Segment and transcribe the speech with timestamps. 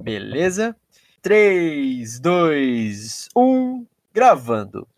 [0.00, 0.76] Beleza?
[1.22, 4.88] 3, 2, 1, gravando.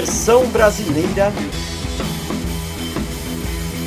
[0.00, 1.30] Versão brasileira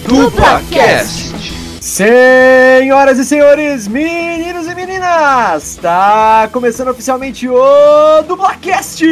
[0.06, 1.34] DublaCast.
[1.82, 9.04] Senhoras e senhores, meninos e meninas, está começando oficialmente o Dublacast,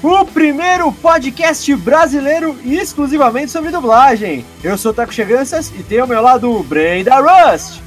[0.00, 4.46] o primeiro podcast brasileiro exclusivamente sobre dublagem.
[4.62, 7.80] Eu sou Taco Cheganças e tenho ao meu lado o Brenda Rust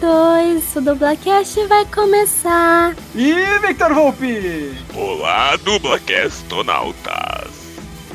[0.00, 2.94] Um, dois, o Dublacast vai começar.
[3.14, 3.34] e
[3.66, 4.74] Victor Volpe.
[4.94, 7.50] Olá, DublaCastonautas.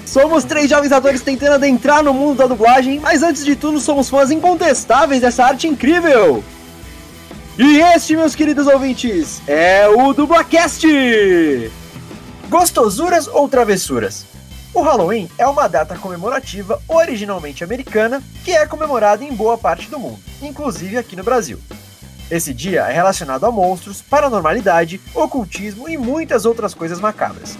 [0.05, 4.09] Somos três jovens atores tentando adentrar no mundo da dublagem, mas antes de tudo somos
[4.09, 6.43] fãs incontestáveis dessa arte incrível.
[7.57, 10.85] E este, meus queridos ouvintes, é o Dublacast!
[12.49, 14.25] Gostosuras ou travessuras?
[14.75, 19.97] O Halloween é uma data comemorativa originalmente americana que é comemorada em boa parte do
[19.97, 21.57] mundo, inclusive aqui no Brasil.
[22.29, 27.57] Esse dia é relacionado a monstros, paranormalidade, ocultismo e muitas outras coisas macabras.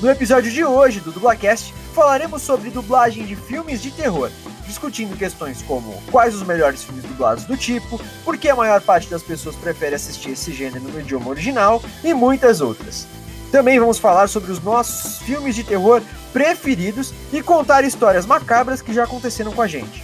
[0.00, 4.30] No episódio de hoje do Dublacast, falaremos sobre dublagem de filmes de terror,
[4.66, 9.10] discutindo questões como quais os melhores filmes dublados do tipo, por que a maior parte
[9.10, 13.06] das pessoas prefere assistir esse gênero no idioma original e muitas outras.
[13.52, 16.02] Também vamos falar sobre os nossos filmes de terror
[16.34, 20.02] preferidos e contar histórias macabras que já aconteceram com a gente.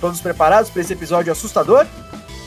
[0.00, 1.84] Todos preparados para esse episódio assustador?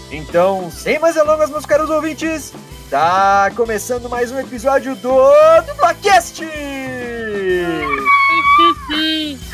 [0.09, 2.53] Então, sem mais delongas, meus caros ouvintes,
[2.89, 5.13] tá começando mais um episódio do
[5.67, 6.41] Dublacast!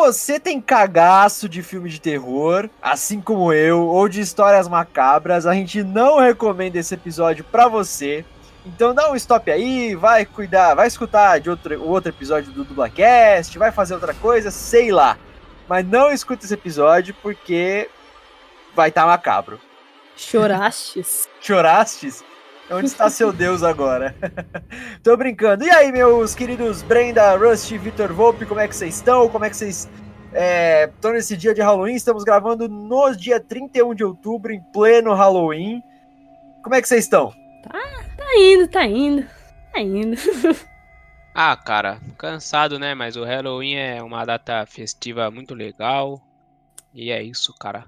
[0.00, 5.52] você tem cagaço de filme de terror, assim como eu, ou de histórias macabras, a
[5.52, 8.24] gente não recomenda esse episódio pra você.
[8.64, 12.64] Então dá um stop aí, vai cuidar, vai escutar de outro, o outro episódio do
[12.64, 15.18] Dublacast, vai fazer outra coisa, sei lá.
[15.68, 17.88] Mas não escuta esse episódio porque
[18.74, 19.60] vai estar macabro.
[20.16, 21.28] Chorastes?
[21.42, 22.24] Chorastes?
[22.70, 24.14] Onde está seu Deus agora?
[25.02, 25.64] Tô brincando.
[25.64, 29.28] E aí, meus queridos Brenda, Rust e Vitor Volpe, como é que vocês estão?
[29.28, 29.88] Como é que vocês
[30.86, 31.96] estão nesse dia de Halloween?
[31.96, 35.82] Estamos gravando no dia 31 de outubro, em pleno Halloween.
[36.62, 37.34] Como é que vocês estão?
[37.64, 39.26] Tá indo, tá indo.
[39.72, 40.16] Tá indo.
[41.32, 42.92] Ah, cara, cansado, né?
[42.92, 46.20] Mas o Halloween é uma data festiva muito legal.
[46.92, 47.86] E é isso, cara.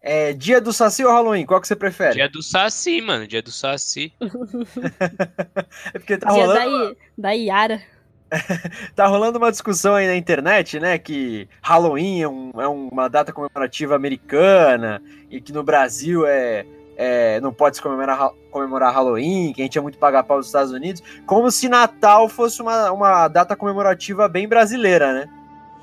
[0.00, 1.44] É dia do Saci ou Halloween?
[1.44, 2.14] Qual que você prefere?
[2.14, 3.26] Dia do Saci, mano.
[3.26, 4.12] Dia do Saci.
[5.92, 7.82] É porque tá Dia rolando, da, I- da Iara.
[8.94, 10.98] tá rolando uma discussão aí na internet, né?
[10.98, 16.64] Que Halloween é, um- é uma data comemorativa americana e que no Brasil é,
[16.96, 20.46] é, não pode se comemorar, comemorar Halloween, que a gente é muito pagar pau nos
[20.46, 25.28] Estados Unidos, como se Natal fosse uma, uma data comemorativa bem brasileira, né?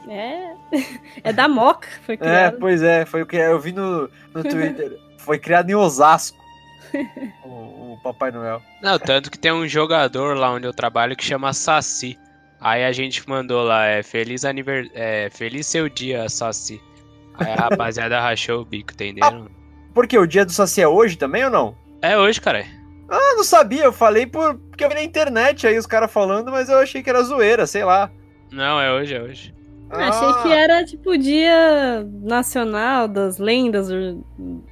[0.10, 0.54] É.
[1.24, 2.58] É da Moca, foi É, criado.
[2.60, 5.00] pois é, foi o que eu vi no, no Twitter.
[5.18, 6.38] foi criado em Osasco.
[7.44, 8.62] o, o Papai Noel.
[8.82, 12.18] Não, tanto que tem um jogador lá onde eu trabalho que chama Saci.
[12.60, 14.90] Aí a gente mandou lá, é feliz anivers...
[14.94, 16.82] é feliz seu dia, Saci.
[17.36, 19.48] Aí a rapaziada rachou o bico, entenderam?
[19.94, 21.76] Porque o dia do Saci é hoje também ou não?
[22.02, 22.66] É hoje, cara.
[23.10, 26.52] Ah, não sabia, eu falei por, porque eu vi na internet aí os caras falando,
[26.52, 28.12] mas eu achei que era zoeira, sei lá.
[28.52, 29.55] Não, é hoje, é hoje.
[29.98, 34.24] Ah, Achei que era tipo dia nacional das lendas do.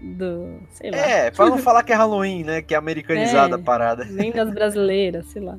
[0.01, 0.97] do- sei lá.
[0.97, 2.61] É, pra não falar que é Halloween, né?
[2.61, 3.59] Que é americanizada É.
[3.59, 4.05] a parada.
[4.09, 5.57] Lendas brasileiras, sei lá.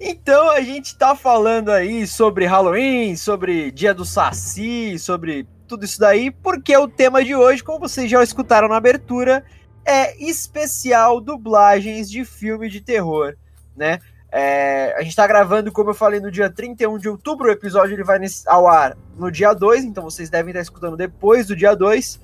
[0.00, 5.98] Então a gente tá falando aí sobre Halloween, sobre Dia do Saci, sobre tudo isso
[5.98, 9.44] daí, porque o tema de hoje, como vocês já escutaram na abertura,
[9.84, 13.34] é especial dublagens de filme de terror,
[13.76, 13.98] né?
[14.30, 17.94] É, a gente tá gravando, como eu falei, no dia 31 de outubro, o episódio
[17.94, 21.56] ele vai nesse- ao ar no dia 2, então vocês devem estar escutando depois do
[21.56, 22.20] dia 2.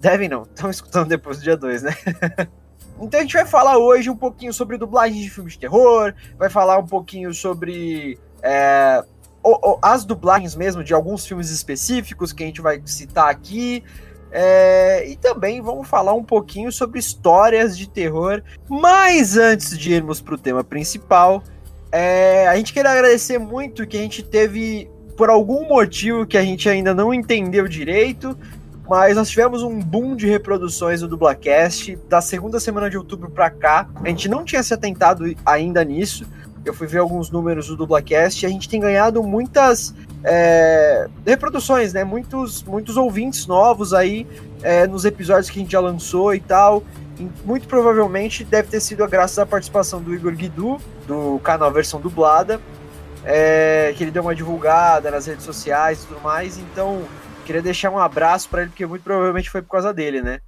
[0.00, 1.94] Devem não, estão escutando depois do dia 2, né?
[3.00, 6.48] então a gente vai falar hoje um pouquinho sobre dublagem de filmes de terror, vai
[6.48, 9.04] falar um pouquinho sobre é,
[9.42, 13.84] o- o- as dublagens mesmo de alguns filmes específicos que a gente vai citar aqui.
[14.32, 18.42] É, e também vamos falar um pouquinho sobre histórias de terror.
[18.68, 21.42] Mas antes de irmos para o tema principal,
[21.92, 26.42] é, a gente queria agradecer muito que a gente teve, por algum motivo que a
[26.42, 28.36] gente ainda não entendeu direito,
[28.88, 33.50] mas nós tivemos um boom de reproduções do Dublacast da segunda semana de outubro pra
[33.50, 33.86] cá.
[34.02, 36.26] A gente não tinha se atentado ainda nisso.
[36.64, 39.94] Eu fui ver alguns números do Dublacast e a gente tem ganhado muitas
[40.24, 42.04] é, reproduções, né?
[42.04, 44.26] Muitos, muitos ouvintes novos aí
[44.62, 46.82] é, nos episódios que a gente já lançou e tal.
[47.18, 52.00] E muito provavelmente deve ter sido graças à participação do Igor Guidu, do canal Versão
[52.00, 52.60] Dublada,
[53.24, 56.58] é, que ele deu uma divulgada nas redes sociais e tudo mais.
[56.58, 57.02] Então,
[57.44, 60.40] queria deixar um abraço pra ele, porque muito provavelmente foi por causa dele, né?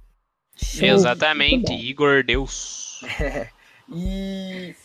[0.81, 1.73] Exatamente.
[1.73, 3.03] Igor Deus.
[3.87, 4.75] E,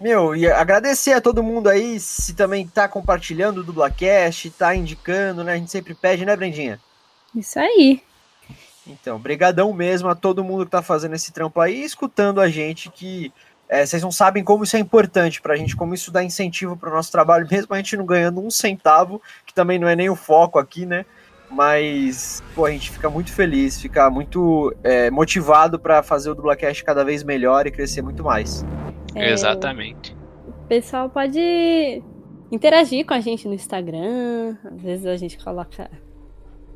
[0.00, 5.42] meu, e agradecer a todo mundo aí, se também tá compartilhando o Dublacast, tá indicando,
[5.42, 5.54] né?
[5.54, 6.80] A gente sempre pede, né, Brendinha?
[7.34, 8.02] Isso aí.
[8.86, 12.90] Então, brigadão mesmo a todo mundo que tá fazendo esse trampo aí, escutando a gente,
[12.90, 13.32] que
[13.68, 16.90] é, vocês não sabem como isso é importante pra gente, como isso dá incentivo pro
[16.90, 20.16] nosso trabalho, mesmo a gente não ganhando um centavo, que também não é nem o
[20.16, 21.04] foco aqui, né?
[21.50, 26.82] Mas, pô, a gente fica muito feliz, fica muito é, motivado pra fazer o Dublacast
[26.84, 28.64] cada vez melhor e crescer muito mais.
[29.16, 30.16] É, Exatamente.
[30.46, 32.02] O pessoal pode
[32.50, 34.56] interagir com a gente no Instagram.
[34.64, 35.90] Às vezes a gente coloca,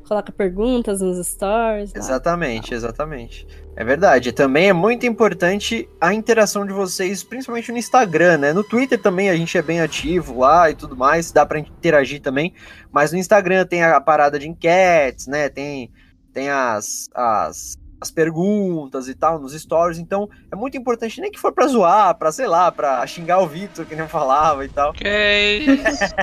[0.07, 1.93] coloca perguntas nos stories.
[1.93, 1.99] lá.
[1.99, 3.47] Exatamente, exatamente.
[3.75, 4.31] É verdade.
[4.31, 8.53] Também é muito importante a interação de vocês, principalmente no Instagram, né?
[8.53, 12.21] No Twitter também a gente é bem ativo lá e tudo mais, dá pra interagir
[12.21, 12.53] também.
[12.91, 15.47] Mas no Instagram tem a parada de enquetes, né?
[15.49, 15.91] Tem,
[16.33, 19.99] tem as, as, as perguntas e tal nos stories.
[19.99, 23.47] Então é muito importante, nem que for pra zoar, pra sei lá, pra xingar o
[23.47, 24.89] Vitor, que nem eu falava e tal.
[24.89, 25.69] Ok.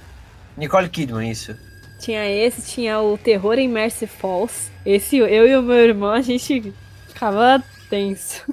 [0.58, 1.56] Nicole Kidman, isso.
[2.00, 4.72] Tinha esse, tinha o Terror em Mercy Falls.
[4.86, 6.74] Esse, eu e o meu irmão, a gente
[7.20, 8.46] ficava tenso.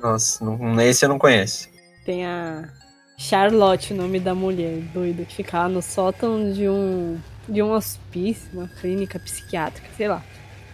[0.00, 1.70] Nossa, não, esse eu não conheço.
[2.04, 2.68] Tem a
[3.16, 7.18] Charlotte, o nome da mulher doida, que ficava no sótão de um
[7.48, 10.22] de um hospício, uma clínica psiquiátrica, sei lá.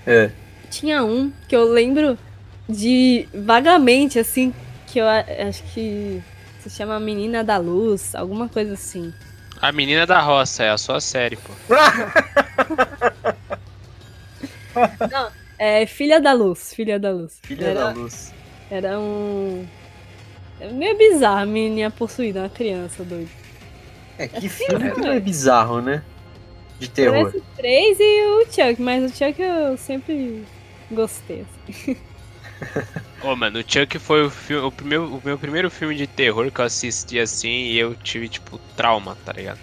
[0.05, 0.33] É.
[0.69, 2.19] Tinha um que eu lembro
[2.69, 4.53] de vagamente, assim,
[4.89, 6.21] que eu acho que
[6.61, 9.15] se chama Menina da Luz, alguma coisa assim.
[9.61, 11.53] A menina da roça é a sua série, pô.
[15.59, 17.41] É Filha da Luz, Filha da Luz.
[17.43, 18.33] Filha era, da Luz.
[18.71, 19.67] Era um.
[20.61, 23.31] É meio bizarro a menina possuída, uma criança doida.
[24.19, 26.03] É, que filme que não é bizarro, né?
[26.79, 27.31] De terror.
[27.31, 30.45] Parece o 3 e o Chuck, mas o Chuck eu sempre
[30.91, 31.45] gostei.
[31.69, 31.97] Assim.
[33.23, 36.51] Ô, mano, o Chuck foi o, fi- o, primeiro, o meu primeiro filme de terror
[36.51, 39.59] que eu assisti assim e eu tive, tipo, trauma, tá ligado?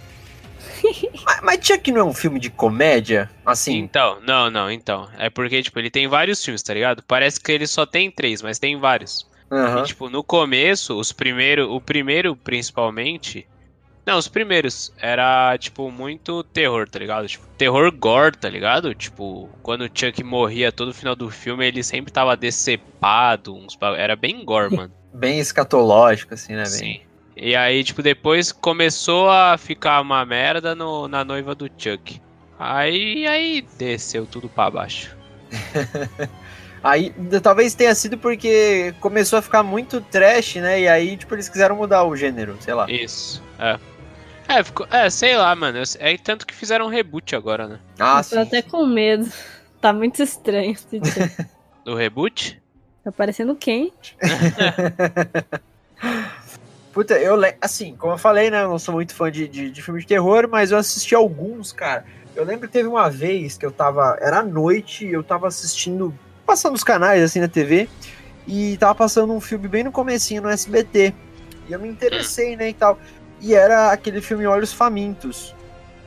[1.26, 3.30] Mas, mas Chuck não é um filme de comédia?
[3.46, 5.10] Assim, Então, não, não, então.
[5.18, 7.04] É porque, tipo, ele tem vários filmes, tá ligado?
[7.08, 9.28] Parece que ele só tem três, mas tem vários.
[9.52, 9.82] Aham.
[9.82, 13.48] E, tipo, no começo, os primeiros, o primeiro principalmente.
[14.06, 17.28] Não, os primeiros era, tipo, muito terror, tá ligado?
[17.28, 18.96] Tipo, terror gore, tá ligado?
[18.96, 24.16] Tipo, quando o Chuck morria todo final do filme, ele sempre tava decepado, uns era
[24.16, 24.92] bem gore, mano.
[25.14, 26.64] Bem escatológico, assim, né?
[26.64, 26.72] Bem...
[26.72, 27.02] Sim.
[27.42, 32.22] E aí, tipo, depois começou a ficar uma merda no, na noiva do Chuck.
[32.60, 35.18] Aí, aí desceu tudo pra baixo.
[36.84, 40.82] Aí, talvez tenha sido porque começou a ficar muito trash, né?
[40.82, 42.90] E aí, tipo, eles quiseram mudar o gênero, sei lá.
[42.90, 43.78] Isso, é.
[44.48, 45.78] É, ficou, é, sei lá, mano.
[46.00, 47.80] É tanto que fizeram um reboot agora, né?
[48.00, 48.42] Ah, Eu tô sim.
[48.42, 49.32] até com medo.
[49.80, 50.72] Tá muito estranho.
[50.72, 51.32] esse dia.
[51.86, 52.60] Do reboot?
[53.04, 53.94] tá parecendo quem?
[56.94, 58.64] Puta, eu assim, como eu falei, né?
[58.64, 61.72] Eu não sou muito fã de, de, de filme de terror, mas eu assisti alguns,
[61.72, 62.06] cara.
[62.36, 64.18] Eu lembro que teve uma vez que eu tava.
[64.22, 66.14] Era à noite, eu tava assistindo.
[66.46, 67.88] Passando os canais assim na TV.
[68.48, 71.14] E tava passando um filme bem no comecinho no SBT.
[71.70, 73.00] E eu me interessei, né, e tal.
[73.40, 75.56] E era aquele filme Olhos Famintos.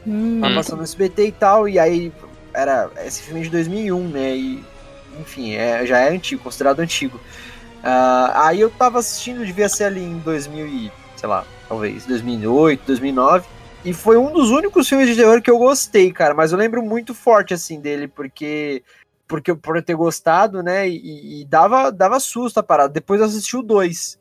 [0.06, 2.12] Hum, Tava passando no SBT e tal, e aí
[2.52, 4.36] era esse filme de 2001, né?
[4.36, 4.64] E
[5.20, 7.20] enfim, é, já é antigo, considerado antigo.
[7.84, 12.82] Ah, aí eu tava assistindo, devia ser ali em 2000 e, sei lá, talvez 2008,
[12.86, 13.46] 2009.
[13.84, 16.32] E foi um dos únicos filmes de terror que eu gostei, cara.
[16.32, 18.82] Mas eu lembro muito forte, assim, dele, porque
[19.26, 20.88] porque por eu ter gostado, né?
[20.88, 22.92] E, e dava, dava susto a parada.
[22.92, 24.18] Depois eu assisti o 2.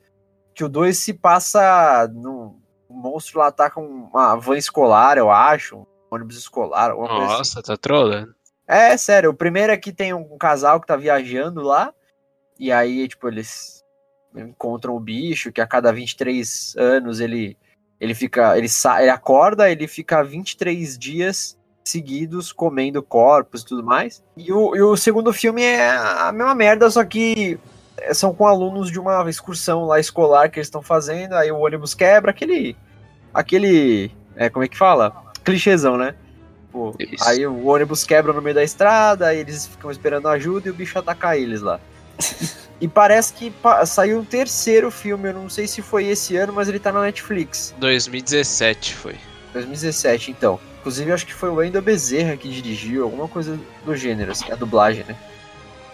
[0.54, 2.10] Que o 2 se passa.
[2.14, 5.78] O monstro lá tá com uma van escolar, eu acho.
[5.78, 7.38] Um ônibus escolar, coisa assim.
[7.38, 8.36] Nossa, tá trolando.
[8.68, 11.94] É, sério, o primeiro é que tem um casal que tá viajando lá,
[12.64, 13.84] e aí, tipo, eles
[14.36, 17.58] encontram o bicho, que a cada 23 anos ele
[18.00, 23.84] ele fica, ele, sa ele acorda, ele fica 23 dias seguidos comendo corpos e tudo
[23.84, 24.22] mais.
[24.36, 27.58] E o, e o segundo filme é a mesma merda, só que
[28.14, 31.94] são com alunos de uma excursão lá escolar que eles estão fazendo, aí o ônibus
[31.94, 32.76] quebra, aquele
[33.34, 35.16] aquele, é, como é que fala?
[35.44, 36.16] Clichêzão, né?
[36.72, 40.72] Pô, aí o ônibus quebra no meio da estrada, aí eles ficam esperando ajuda e
[40.72, 41.80] o bicho ataca eles lá.
[42.82, 46.52] E parece que pa- saiu um terceiro filme, eu não sei se foi esse ano,
[46.52, 47.74] mas ele tá na Netflix.
[47.80, 49.16] 2017 foi.
[49.54, 50.60] 2017, então.
[50.82, 54.56] Inclusive, acho que foi o Wendel Bezerra que dirigiu, alguma coisa do gênero, assim, a
[54.56, 55.16] dublagem, né?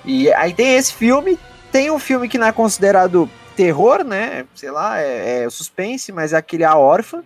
[0.03, 1.37] E aí tem esse filme,
[1.71, 4.45] tem um filme que não é considerado terror, né?
[4.55, 7.21] Sei lá, é, é suspense, mas é aquele A Órfã,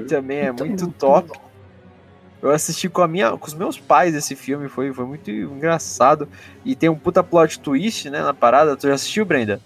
[0.00, 1.38] que também é muito top.
[2.42, 6.28] Eu assisti com a minha, com os meus pais esse filme, foi, foi muito engraçado.
[6.64, 8.76] E tem um puta plot twist, né, na parada.
[8.76, 9.60] Tu já assistiu, Brenda?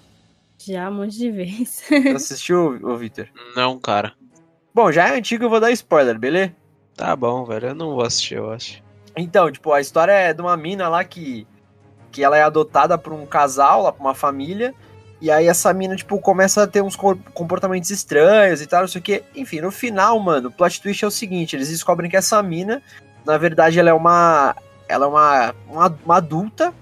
[0.59, 1.83] Já um monte de vez.
[1.89, 3.29] Tu assistiu, ô Victor?
[3.57, 4.13] Não, cara.
[4.75, 6.55] Bom, já é antigo, eu vou dar spoiler, beleza?
[6.95, 7.69] Tá bom, velho.
[7.69, 8.83] Eu não vou assistir, eu acho.
[9.17, 11.47] Então, tipo, a história é de uma mina lá que,
[12.13, 14.75] que ela é adotada por um casal, lá por uma família,
[15.21, 18.89] e aí essa mina, tipo, começa a ter uns co- comportamentos estranhos e tal, não
[18.89, 19.23] sei o que.
[19.35, 22.83] Enfim, no final, mano, o plot twist é o seguinte, eles descobrem que essa mina,
[23.25, 24.55] na verdade, ela é uma.
[24.89, 26.73] Ela é uma, uma, uma adulta,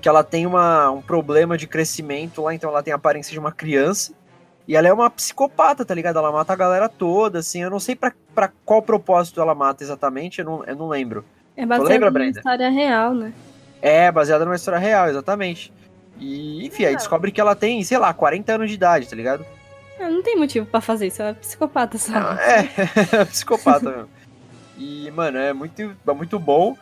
[0.00, 3.38] que ela tem uma, um problema de crescimento lá, então ela tem a aparência de
[3.38, 4.12] uma criança.
[4.68, 6.18] E ela é uma psicopata, tá ligado?
[6.18, 7.62] Ela mata a galera toda, assim.
[7.62, 11.24] Eu não sei pra, pra qual propósito ela mata exatamente, eu não, eu não lembro.
[11.56, 13.32] É baseado lembra, numa história real, né?
[13.82, 15.72] É, baseada numa história real, exatamente.
[16.20, 19.44] E, enfim, aí descobre que ela tem, sei lá, 40 anos de idade, tá ligado?
[19.98, 22.40] Ah, Não tem motivo pra fazer isso, ela é psicopata, Ah, sabe?
[23.16, 24.08] é, psicopata mesmo.
[24.78, 26.76] E, mano, é muito, é muito bom.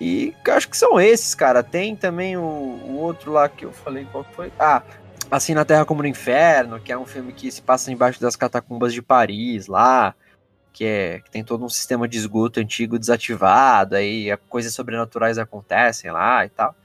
[0.00, 1.62] E acho que são esses, cara.
[1.62, 4.52] Tem também o, o outro lá que eu falei, qual foi?
[4.58, 4.82] Ah,
[5.28, 8.36] Assim na Terra como no Inferno, que é um filme que se passa embaixo das
[8.36, 10.14] catacumbas de Paris, lá.
[10.72, 16.10] Que, é, que tem todo um sistema de esgoto antigo desativado, aí coisas sobrenaturais acontecem
[16.12, 16.76] lá e tal.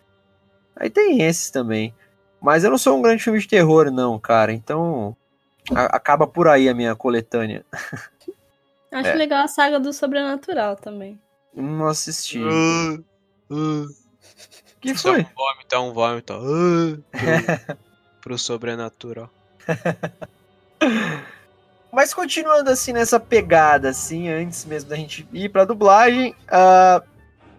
[0.75, 1.93] Aí tem esses também.
[2.41, 4.51] Mas eu não sou um grande filme de terror, não, cara.
[4.53, 5.15] Então.
[5.75, 7.63] a- acaba por aí a minha coletânea.
[8.91, 9.13] Acho É.
[9.13, 11.19] legal a saga do sobrenatural também.
[11.53, 12.39] Não assisti.
[12.39, 13.03] Uh,
[13.51, 13.87] uh.
[14.81, 15.21] que Isso é foi?
[15.21, 16.33] um vômito, é um vômito.
[16.33, 17.77] Uh, pro,
[18.21, 19.29] pro sobrenatural.
[21.91, 27.03] Mas continuando assim nessa pegada, assim, antes mesmo da gente ir pra dublagem, ah,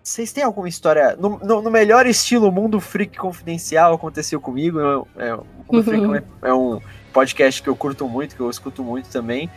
[0.03, 1.17] vocês têm alguma história.
[1.19, 4.79] No, no- no melhor estilo Mundo Freak Confidencial aconteceu comigo.
[5.17, 6.05] É, é- o Mundo Freak
[6.43, 6.81] é um- é um
[7.13, 9.51] podcast que eu curto muito, que eu escuto muito também,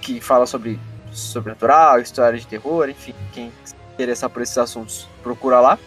[0.00, 0.78] que fala sobre
[1.12, 5.78] sobrenatural, história de terror, enfim, quem se interessar por esses assuntos, procura lá.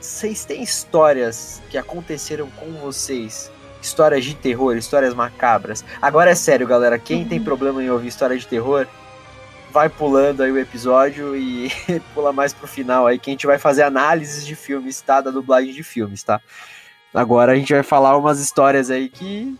[0.00, 3.50] Vocês têm histórias que aconteceram com vocês
[3.82, 5.84] histórias de terror, histórias macabras.
[6.02, 6.98] Agora é sério, galera.
[6.98, 8.86] Quem tem problema em ouvir história de terror,
[9.70, 11.68] vai pulando aí o episódio e
[12.14, 15.20] pula mais pro final aí, que a gente vai fazer análises de filmes, tá?
[15.20, 16.40] Da dublagem de filmes, tá?
[17.12, 19.56] Agora a gente vai falar umas histórias aí que.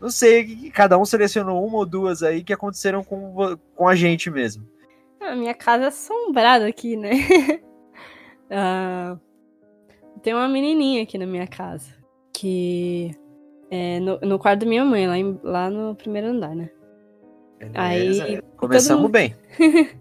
[0.00, 4.30] Não sei, cada um selecionou uma ou duas aí que aconteceram com, com a gente
[4.30, 4.66] mesmo.
[5.20, 7.10] A minha casa é assombrada aqui, né?
[8.52, 9.16] Ah,
[10.24, 11.94] tem uma menininha aqui na minha casa.
[12.32, 13.12] Que
[13.70, 16.68] é no, no quarto da minha mãe, lá, em- lá no primeiro andar, né?
[17.60, 19.34] Beleza, Aí, Começamos todo bem.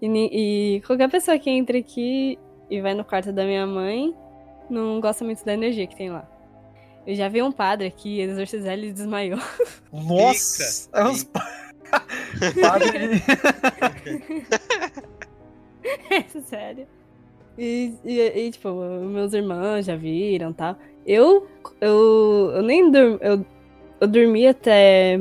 [0.00, 2.38] E, e qualquer pessoa que entra aqui
[2.70, 4.14] e vai no quarto da minha mãe
[4.70, 6.28] não gosta muito da energia que tem lá.
[7.04, 9.40] Eu já vi um padre aqui exorcizar ele desmaiou.
[9.92, 10.88] Nossa!
[10.92, 11.48] É uns pa-
[12.60, 13.22] padre-
[16.10, 16.86] É sério.
[17.56, 20.76] E, e, e, tipo, meus irmãos já viram e tal.
[21.04, 21.48] Eu,
[21.80, 23.18] eu, eu nem dormi.
[23.20, 23.44] Eu,
[24.00, 25.20] eu dormi até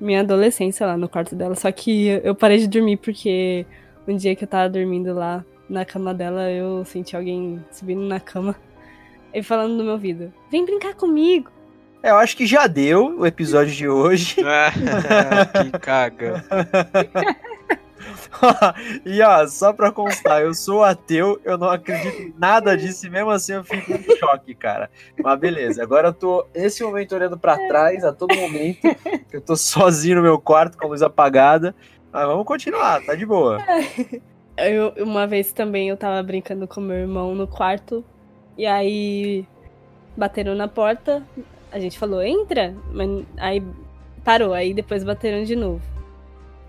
[0.00, 1.54] minha adolescência lá no quarto dela.
[1.54, 3.66] Só que eu parei de dormir porque
[4.06, 8.20] um dia que eu tava dormindo lá na cama dela, eu senti alguém subindo na
[8.20, 8.54] cama
[9.32, 11.50] e falando no meu ouvido: Vem brincar comigo.
[12.02, 14.36] É, eu acho que já deu o episódio de hoje.
[15.62, 16.44] que caga.
[19.04, 23.10] e ó, só pra constar, eu sou ateu, eu não acredito em nada disso e
[23.10, 24.90] mesmo assim eu fico em choque, cara.
[25.22, 28.80] Mas beleza, agora eu tô nesse momento olhando pra trás a todo momento.
[29.32, 31.74] Eu tô sozinho no meu quarto com a luz apagada.
[32.12, 33.58] Mas vamos continuar, tá de boa.
[34.56, 38.04] Eu, uma vez também eu tava brincando com meu irmão no quarto.
[38.56, 39.44] E aí
[40.16, 41.26] bateram na porta.
[41.72, 42.72] A gente falou, entra.
[42.92, 43.62] Mas aí
[44.22, 44.54] parou.
[44.54, 45.82] Aí depois bateram de novo.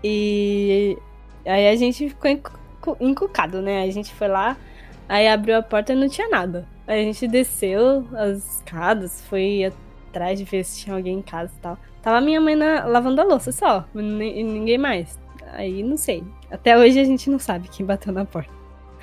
[0.02, 0.98] E
[1.46, 3.82] aí a gente ficou encu- encucado, né?
[3.82, 4.56] A gente foi lá.
[5.08, 6.66] Aí abriu a porta e não tinha nada.
[6.86, 9.70] Aí a gente desceu as escadas, foi
[10.08, 11.78] atrás de ver se tinha alguém em casa e tal.
[12.02, 15.18] Tava minha mãe na, lavando a louça só, e ninguém mais.
[15.52, 16.22] Aí não sei.
[16.50, 18.50] Até hoje a gente não sabe quem bateu na porta.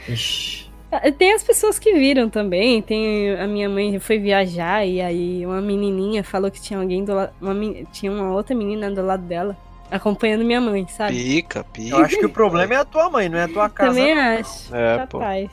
[0.08, 0.72] Ixi.
[1.18, 2.82] Tem as pessoas que viram também.
[2.82, 7.14] Tem a minha mãe foi viajar e aí uma menininha falou que tinha alguém do
[7.14, 7.56] lado, uma,
[7.92, 9.58] tinha uma outra menina do lado dela
[9.94, 11.14] acompanhando minha mãe, sabe?
[11.14, 11.96] Pica, pica.
[11.96, 13.92] Eu acho que o problema é a tua mãe, não é a tua casa.
[13.92, 14.76] Também acho.
[14.76, 15.20] É, pô.
[15.20, 15.52] Capaz.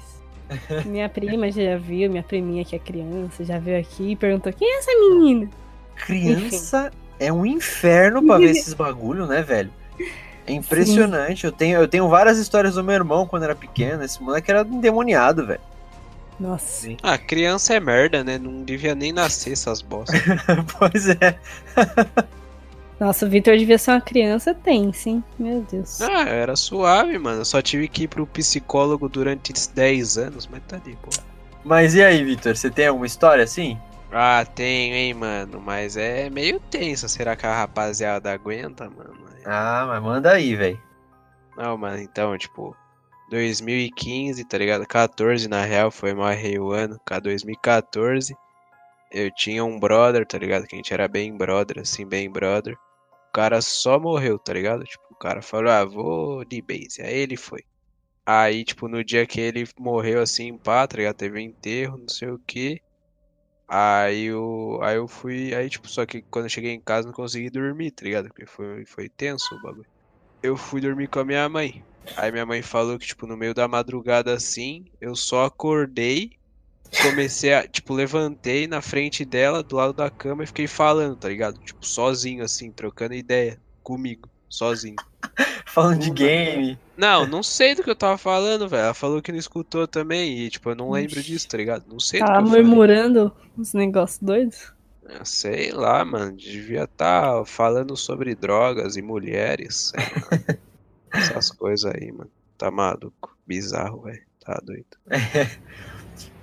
[0.84, 4.68] Minha prima já viu, minha priminha que é criança, já veio aqui e perguntou: quem
[4.68, 5.48] é essa menina?
[5.94, 9.70] Criança é um inferno pra ver esses bagulho, né, velho?
[10.46, 11.44] É impressionante.
[11.44, 14.02] Eu tenho, eu tenho várias histórias do meu irmão quando era pequeno.
[14.02, 15.60] Esse moleque era endemoniado, velho.
[16.40, 16.88] Nossa.
[17.02, 18.38] Ah, criança é merda, né?
[18.38, 20.18] Não devia nem nascer essas bostas.
[20.78, 21.38] pois é.
[23.00, 25.24] Nossa, o Victor devia ser uma criança tensa, hein?
[25.38, 26.02] Meu Deus.
[26.02, 27.40] Ah, era suave, mano.
[27.40, 31.24] Eu só tive que ir pro psicólogo durante 10 anos, mas tá de boa.
[31.64, 32.54] Mas e aí, Vitor?
[32.54, 33.78] Você tem alguma história assim?
[34.12, 35.62] Ah, tenho, hein, mano.
[35.64, 37.08] Mas é meio tenso.
[37.08, 39.14] Será que a rapaziada aguenta, mano?
[39.46, 40.80] Ah, mas manda aí, velho.
[41.56, 42.76] Não, mano, então, tipo,
[43.30, 44.86] 2015, tá ligado?
[44.86, 47.00] 14 na real, foi mal errei o ano.
[47.04, 48.36] Cá 2014,
[49.10, 50.66] eu tinha um brother, tá ligado?
[50.66, 52.76] Que a gente era bem brother, assim, bem brother.
[53.32, 54.84] Cara só morreu, tá ligado?
[54.84, 57.02] Tipo, o cara falou, ah, vou de base.
[57.02, 57.62] Aí ele foi.
[58.26, 61.16] Aí, tipo, no dia que ele morreu, assim, pá, tá ligado?
[61.16, 62.80] Teve um enterro, não sei o que.
[63.68, 67.14] Aí eu, aí eu fui, aí tipo, só que quando eu cheguei em casa não
[67.14, 68.28] consegui dormir, tá ligado?
[68.28, 69.88] Porque foi, foi tenso o bagulho.
[70.42, 71.84] Eu fui dormir com a minha mãe.
[72.16, 76.30] Aí minha mãe falou que, tipo, no meio da madrugada assim, eu só acordei,
[77.02, 81.28] comecei a, tipo, levantei na frente dela, do lado da cama e fiquei falando, tá
[81.28, 81.58] ligado?
[81.60, 84.96] Tipo, sozinho assim, trocando ideia comigo, sozinho.
[85.66, 86.76] Falando de game.
[86.96, 88.82] Não, não sei do que eu tava falando, velho.
[88.86, 91.84] Ela falou que não escutou também e, tipo, eu não lembro disso, tá ligado?
[91.88, 92.62] Não sei do Tava que eu falei.
[92.64, 94.72] murmurando uns negócios doidos.
[95.06, 96.36] Ah, Sei lá, mano.
[96.36, 99.92] Devia estar falando sobre drogas e mulheres.
[101.14, 102.30] Essas coisas aí, mano.
[102.58, 103.36] Tá maluco.
[103.46, 104.22] Bizarro, velho.
[104.44, 104.86] Tá doido.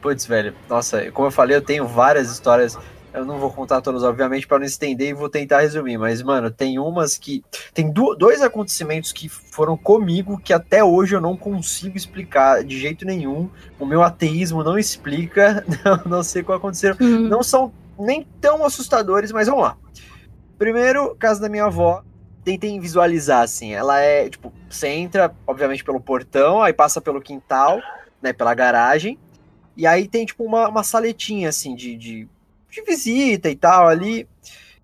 [0.08, 0.54] Putz, velho.
[0.70, 2.78] Nossa, como eu falei, eu tenho várias histórias.
[3.14, 5.98] Eu não vou contar todas, obviamente, para não estender e vou tentar resumir.
[5.98, 7.44] Mas, mano, tem umas que.
[7.74, 12.80] Tem du- dois acontecimentos que foram comigo que até hoje eu não consigo explicar de
[12.80, 13.50] jeito nenhum.
[13.80, 15.66] O meu ateísmo não explica.
[15.84, 16.96] Não, não sei qual aconteceu.
[17.02, 17.28] Hum.
[17.28, 19.78] não são nem tão assustadores, mas vamos lá.
[20.58, 22.04] Primeiro, casa da minha avó.
[22.46, 23.74] Tentem visualizar assim.
[23.74, 27.80] Ela é, tipo, você entra, obviamente, pelo portão, aí passa pelo quintal,
[28.22, 28.32] né?
[28.32, 29.18] Pela garagem.
[29.78, 32.28] E aí tem, tipo, uma, uma saletinha, assim, de, de,
[32.70, 34.28] de visita e tal ali.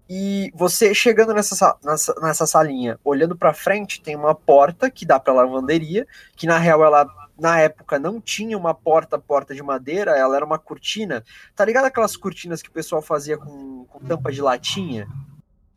[0.08, 5.06] E você chegando nessa, sa- nessa, nessa salinha, olhando pra frente, tem uma porta que
[5.06, 7.08] dá pra lavanderia, que na real ela,
[7.39, 11.23] na época, não tinha uma porta, porta de madeira, ela era uma cortina.
[11.56, 15.08] Tá ligado aquelas cortinas que o pessoal fazia com, com tampa de latinha?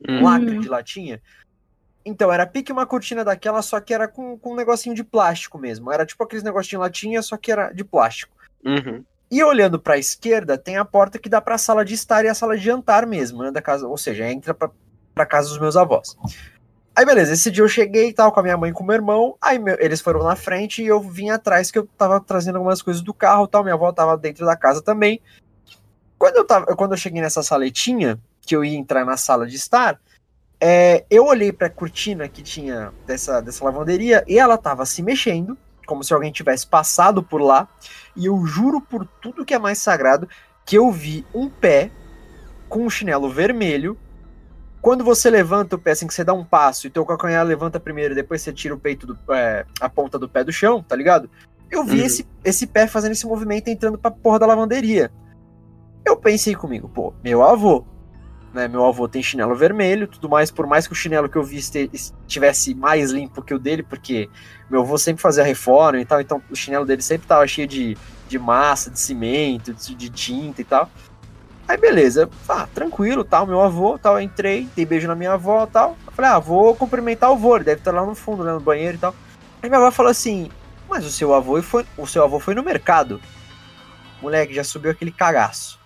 [0.07, 0.18] Hum.
[0.18, 1.22] Um lacre de latinha?
[2.05, 5.59] Então, era pique uma cortina daquela, só que era com, com um negocinho de plástico
[5.59, 5.90] mesmo.
[5.90, 8.36] Era tipo aqueles negocinhos de latinha, só que era de plástico.
[8.66, 9.05] Uhum.
[9.31, 12.24] E olhando para a esquerda, tem a porta que dá para a sala de estar
[12.24, 15.59] e a sala de jantar mesmo, né, da casa, ou seja, entra para casa dos
[15.59, 16.16] meus avós.
[16.94, 18.87] Aí beleza, esse dia eu cheguei e tal com a minha mãe e com o
[18.87, 22.20] meu irmão, aí meu, eles foram na frente e eu vim atrás que eu tava
[22.20, 25.20] trazendo algumas coisas do carro, tal, minha avó tava dentro da casa também.
[26.18, 29.57] Quando eu tava, quando eu cheguei nessa saletinha, que eu ia entrar na sala de
[29.57, 30.00] estar,
[30.61, 35.02] é, eu olhei para a cortina que tinha dessa, dessa lavanderia e ela tava se
[35.02, 37.68] mexendo, como se alguém tivesse passado por lá.
[38.14, 40.29] E eu juro por tudo que é mais sagrado
[40.64, 41.90] que eu vi um pé
[42.68, 43.96] com um chinelo vermelho.
[44.83, 47.81] Quando você levanta o pé, assim que você dá um passo e teu calcanhar levanta
[47.81, 50.94] primeiro, depois você tira o peito do, é, a ponta do pé do chão, tá
[50.94, 51.31] ligado?
[51.70, 52.07] Eu vi uhum.
[52.07, 55.11] esse, esse pé fazendo esse movimento entrando pra porra da lavanderia.
[56.05, 57.85] Eu pensei comigo, pô, meu avô,
[58.57, 58.66] né?
[58.66, 61.59] Meu avô tem chinelo vermelho, tudo mais, por mais que o chinelo que eu vi
[61.59, 64.31] estivesse mais limpo que o dele, porque
[64.71, 67.97] meu avô sempre fazia reforma e tal, então o chinelo dele sempre tava cheio de,
[68.27, 70.90] de massa, de cimento, de, de tinta e tal.
[71.69, 75.97] Aí beleza, ah, tranquilo, tal, meu avô, tal, entrei, dei beijo na minha avó, tal.
[76.07, 78.61] Eu falei, ah, vou cumprimentar o avô, ele deve estar lá no fundo, né, no
[78.61, 79.14] banheiro e tal.
[79.62, 80.51] Aí minha avó falou assim,
[80.88, 83.21] mas o seu avô foi, o seu avô foi no mercado.
[84.23, 85.79] Moleque, já subiu aquele cagaço.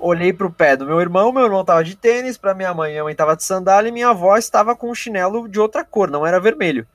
[0.00, 3.04] Olhei pro pé do meu irmão, meu irmão tava de tênis, pra minha mãe, minha
[3.04, 6.26] mãe tava de sandália e minha avó estava com um chinelo de outra cor, não
[6.26, 6.86] era vermelho.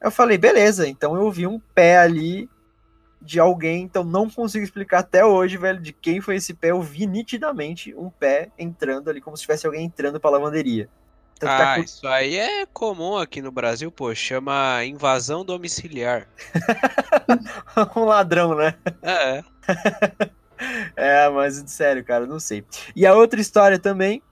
[0.00, 2.48] Eu falei, beleza, então eu vi um pé ali
[3.20, 6.70] de alguém, então não consigo explicar até hoje, velho, de quem foi esse pé.
[6.70, 10.88] Eu vi nitidamente um pé entrando ali, como se tivesse alguém entrando pra lavanderia.
[11.38, 11.78] Tanto ah, a...
[11.78, 16.28] isso aí é comum aqui no Brasil, pô, chama invasão domiciliar.
[17.96, 18.74] um ladrão, né?
[19.02, 19.44] É.
[20.96, 22.64] é, mas sério, cara, não sei.
[22.94, 24.22] E a outra história também,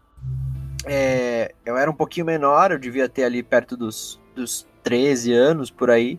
[0.85, 5.71] é, eu era um pouquinho menor, eu devia ter ali perto dos, dos 13 anos,
[5.71, 6.19] por aí.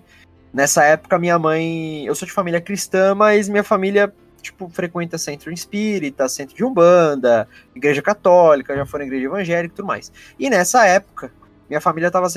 [0.53, 2.05] Nessa época, minha mãe.
[2.05, 7.47] Eu sou de família cristã, mas minha família, tipo, frequenta centro espírita, centro de umbanda,
[7.75, 10.11] igreja católica, já na igreja evangélica e tudo mais.
[10.39, 11.31] E nessa época,
[11.69, 12.27] minha família estava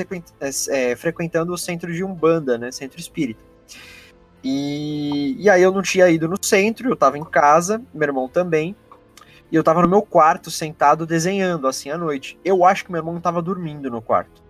[0.69, 2.71] é, frequentando o centro de umbanda, né?
[2.71, 3.43] Centro espírita.
[4.42, 8.28] E, e aí eu não tinha ido no centro, eu tava em casa, meu irmão
[8.28, 8.74] também.
[9.50, 12.38] E eu tava no meu quarto, sentado, desenhando, assim, à noite.
[12.44, 14.42] Eu acho que meu irmão tava dormindo no quarto.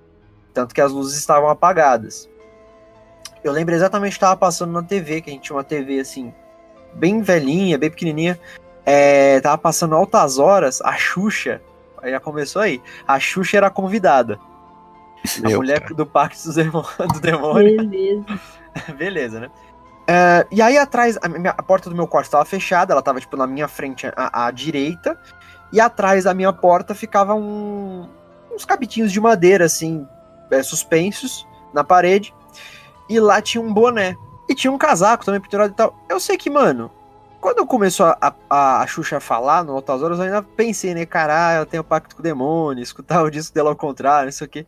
[0.54, 2.30] Tanto que as luzes estavam apagadas.
[3.42, 6.32] Eu lembro exatamente que tava passando na TV, que a gente tinha uma TV, assim,
[6.94, 8.38] bem velhinha, bem pequenininha.
[8.86, 11.60] É, tava passando altas horas, a Xuxa,
[12.04, 14.38] já começou aí, a Xuxa era convidada.
[15.40, 15.94] Meu a mulher cara.
[15.94, 16.52] do Parque do
[17.20, 17.76] Demônio.
[17.76, 18.24] Beleza.
[18.96, 19.50] Beleza, né?
[20.12, 23.18] Uh, e aí atrás, a, minha, a, porta do meu quarto estava fechada, ela estava
[23.18, 25.18] tipo na minha frente à, à, direita,
[25.72, 28.06] e atrás da minha porta ficava um,
[28.54, 30.06] uns cabitinhos de madeira, assim,
[30.50, 32.34] é, suspensos na parede,
[33.08, 34.14] e lá tinha um boné.
[34.50, 35.96] E tinha um casaco também pendurado e tal.
[36.10, 36.90] Eu sei que, mano,
[37.40, 41.56] quando começou a, a, a Xuxa falar no Altas Horas, eu ainda pensei, né, caralho,
[41.56, 44.46] ela tem o pacto com o demônio, escutar o disco dela ao contrário, não sei
[44.46, 44.66] o quê.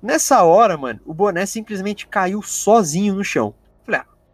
[0.00, 3.52] Nessa hora, mano, o boné simplesmente caiu sozinho no chão.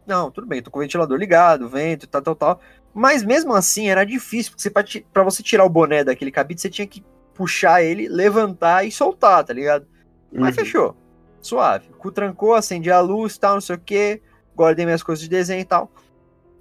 [0.07, 2.61] Não, tudo bem, tô com o ventilador ligado, vento, tal, tal, tal.
[2.93, 6.87] Mas mesmo assim era difícil, porque pra você tirar o boné daquele cabide, você tinha
[6.87, 9.87] que puxar ele, levantar e soltar, tá ligado?
[10.33, 10.65] Mas uhum.
[10.65, 10.97] fechou.
[11.41, 11.89] Suave.
[11.91, 14.23] O cu trancou, acendi a luz, tal, não sei o que.
[14.57, 15.91] Guardei minhas coisas de desenho e tal.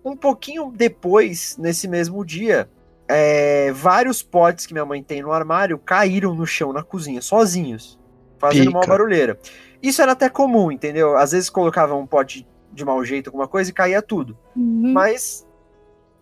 [0.03, 2.69] Um pouquinho depois, nesse mesmo dia,
[3.07, 7.99] é, vários potes que minha mãe tem no armário caíram no chão na cozinha, sozinhos
[8.43, 8.77] fazendo Pica.
[8.79, 9.39] uma barulheira.
[9.81, 11.17] Isso era até comum, entendeu?
[11.17, 14.37] Às vezes colocava um pote de mau jeito, alguma coisa, e caía tudo.
[14.55, 14.91] Uhum.
[14.93, 15.47] Mas,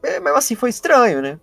[0.03, 1.39] é, mesmo assim, foi estranho, né?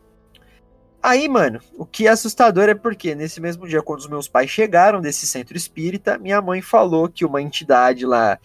[1.02, 4.50] Aí, mano, o que é assustador é porque nesse mesmo dia, quando os meus pais
[4.50, 8.38] chegaram desse centro espírita, minha mãe falou que uma entidade lá,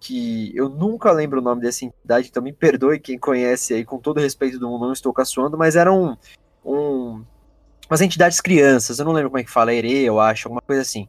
[0.00, 3.98] que eu nunca lembro o nome dessa entidade, então me perdoe quem conhece aí, com
[3.98, 6.16] todo respeito do mundo, não estou caçoando, mas era um,
[6.64, 7.24] um
[7.90, 10.82] umas entidades crianças, eu não lembro como é que fala, Ere, eu acho, alguma coisa
[10.82, 11.08] assim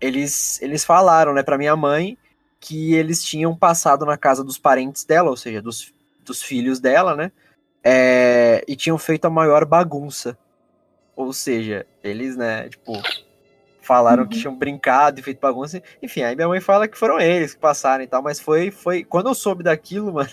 [0.00, 2.16] eles, eles falaram, né, pra minha mãe
[2.60, 5.92] que eles tinham passado na casa dos parentes dela, ou seja, dos,
[6.24, 7.32] dos filhos dela, né,
[7.82, 10.38] é, e tinham feito a maior bagunça.
[11.16, 12.92] Ou seja, eles, né, tipo,
[13.90, 14.28] falaram uhum.
[14.28, 15.82] que tinham brincado e feito bagunça.
[16.02, 19.02] Enfim, aí minha mãe fala que foram eles que passaram e tal, mas foi, foi.
[19.02, 20.30] Quando eu soube daquilo, mano,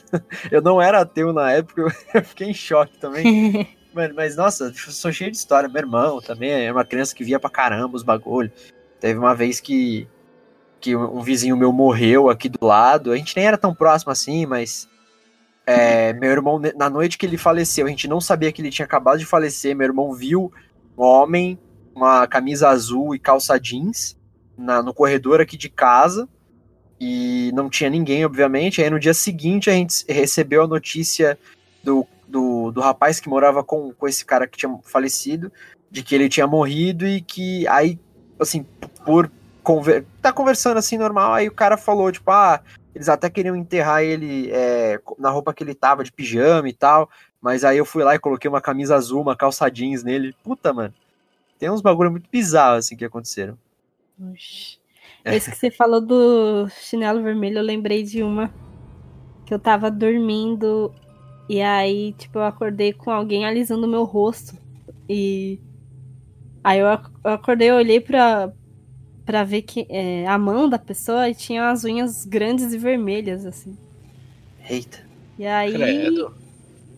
[0.52, 3.68] eu não era ateu na época, eu fiquei em choque também.
[3.94, 5.68] mano, mas nossa, sou cheio de história.
[5.68, 8.52] Meu irmão também é uma criança que via pra caramba os bagulhos.
[9.00, 10.08] Teve uma vez que,
[10.80, 13.12] que um vizinho meu morreu aqui do lado.
[13.12, 14.88] A gente nem era tão próximo assim, mas
[15.66, 18.86] é, meu irmão, na noite que ele faleceu, a gente não sabia que ele tinha
[18.86, 19.76] acabado de falecer.
[19.76, 20.52] Meu irmão viu
[20.98, 21.60] um homem,
[21.94, 24.18] uma camisa azul e calça jeans
[24.58, 26.28] na, no corredor aqui de casa.
[27.00, 28.82] E não tinha ninguém, obviamente.
[28.82, 31.38] Aí no dia seguinte a gente recebeu a notícia
[31.84, 35.52] do, do, do rapaz que morava com, com esse cara que tinha falecido,
[35.92, 38.00] de que ele tinha morrido e que aí,
[38.40, 38.66] assim,
[39.06, 39.30] por
[39.68, 42.62] conver tá conversando assim normal, aí o cara falou, tipo, ah,
[42.96, 47.10] eles até queriam enterrar ele é, na roupa que ele tava, de pijama e tal,
[47.42, 50.34] mas aí eu fui lá e coloquei uma camisa azul, uma calça jeans nele.
[50.42, 50.94] Puta, mano.
[51.60, 53.58] Tem uns bagulho muito bizarros assim que aconteceram.
[54.32, 54.80] Oxi.
[55.26, 58.50] Esse que você falou do chinelo vermelho, eu lembrei de uma
[59.46, 60.94] que eu tava dormindo
[61.50, 64.56] e aí, tipo, eu acordei com alguém alisando meu rosto.
[65.10, 65.60] E
[66.64, 66.88] aí eu
[67.26, 68.54] acordei, eu olhei pra,
[69.28, 73.46] pra ver que é, a mão da pessoa e tinha as unhas grandes e vermelhas,
[73.46, 73.78] assim.
[74.70, 75.00] Eita.
[75.38, 75.74] E aí.
[75.74, 76.34] Credo.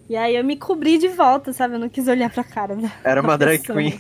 [0.08, 1.74] E aí eu me cobri de volta, sabe?
[1.76, 3.78] Eu não quis olhar pra cara da, Era uma da drag pessoa.
[3.80, 4.00] queen.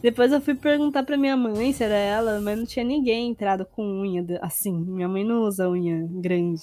[0.00, 3.66] Depois eu fui perguntar pra minha mãe se era ela, mas não tinha ninguém entrado
[3.66, 4.72] com unha assim.
[4.72, 6.62] Minha mãe não usa unha grande.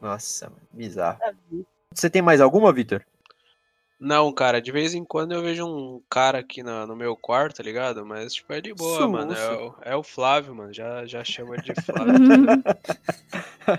[0.00, 1.18] Nossa, bizarro.
[1.94, 3.02] Você tem mais alguma, Vitor?
[4.00, 7.56] Não, cara, de vez em quando eu vejo um cara aqui na- no meu quarto,
[7.58, 8.04] tá ligado?
[8.06, 9.32] Mas, tipo, é de boa, mano.
[9.34, 10.72] É o, é o Flávio, mano.
[10.72, 12.14] Já, já chama ele de Flávio.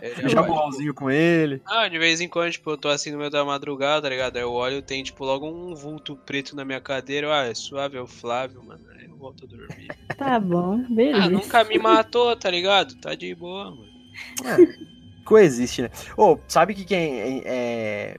[0.02, 1.62] Ele é Já bolzinho com ele.
[1.66, 4.38] Ah, de vez em quando, tipo, eu tô assim no meio da madrugada, tá ligado?
[4.38, 7.26] Aí eu olho e tem, tipo, logo um vulto preto na minha cadeira.
[7.28, 8.82] Eu, Ah, é suave, é o Flávio, mano.
[9.00, 9.88] Aí eu volto a dormir.
[10.22, 11.30] Tá bom, Ah, beleza.
[11.32, 12.94] nunca me matou, tá ligado?
[13.02, 13.90] Tá de boa, mano.
[15.26, 15.90] Coexiste, né?
[16.16, 18.18] Ô, sabe o que, que é, é,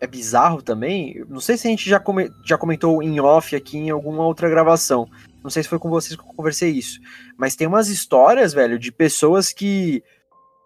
[0.00, 1.24] é bizarro também?
[1.28, 4.48] Não sei se a gente já, come- já comentou em off aqui em alguma outra
[4.48, 5.06] gravação.
[5.42, 7.00] Não sei se foi com vocês que eu conversei isso.
[7.36, 10.02] Mas tem umas histórias, velho, de pessoas que,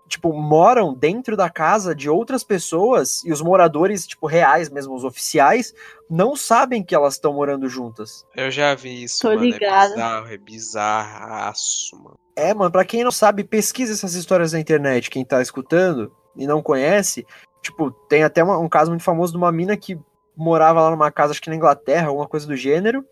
[0.08, 5.04] tipo, moram dentro da casa de outras pessoas e os moradores, tipo, reais mesmo, os
[5.04, 5.72] oficiais,
[6.10, 8.26] não sabem que elas estão morando juntas.
[8.36, 9.40] Eu já vi isso, Tô mano.
[9.42, 9.92] ligada.
[9.92, 12.18] É bizarro, é bizarraço, mano.
[12.34, 16.46] É, mano, pra quem não sabe, pesquisa essas histórias na internet, quem tá escutando e
[16.46, 17.26] não conhece.
[17.62, 19.98] Tipo, tem até uma- um caso muito famoso de uma mina que
[20.36, 23.04] morava lá numa casa, acho que na Inglaterra, alguma coisa do gênero.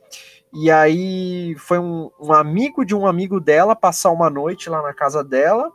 [0.53, 4.93] E aí foi um, um amigo de um amigo dela passar uma noite lá na
[4.93, 5.71] casa dela.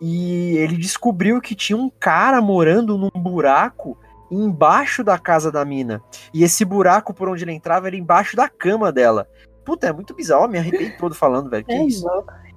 [0.00, 3.98] E ele descobriu que tinha um cara morando num buraco
[4.30, 6.02] embaixo da casa da mina.
[6.32, 9.28] E esse buraco por onde ele entrava era embaixo da cama dela.
[9.62, 10.48] Puta, é muito bizarro.
[10.48, 11.64] Me arrepiei todo falando, velho.
[11.66, 12.06] Que É isso?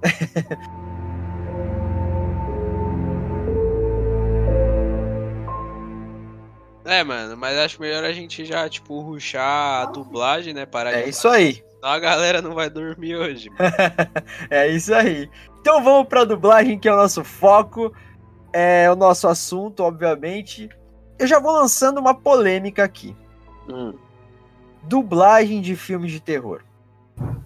[6.84, 10.66] É, mano, mas acho melhor a gente já, tipo, ruxar a dublagem, né?
[10.66, 11.64] Parar É de isso aí.
[11.80, 13.50] Senão a galera não vai dormir hoje.
[13.50, 13.72] mano.
[14.50, 15.30] É isso aí.
[15.60, 17.92] Então vamos pra dublagem, que é o nosso foco.
[18.52, 20.68] É o nosso assunto, obviamente.
[21.18, 23.16] Eu já vou lançando uma polêmica aqui.
[23.68, 23.94] Hum.
[24.82, 26.62] Dublagem de filmes de terror.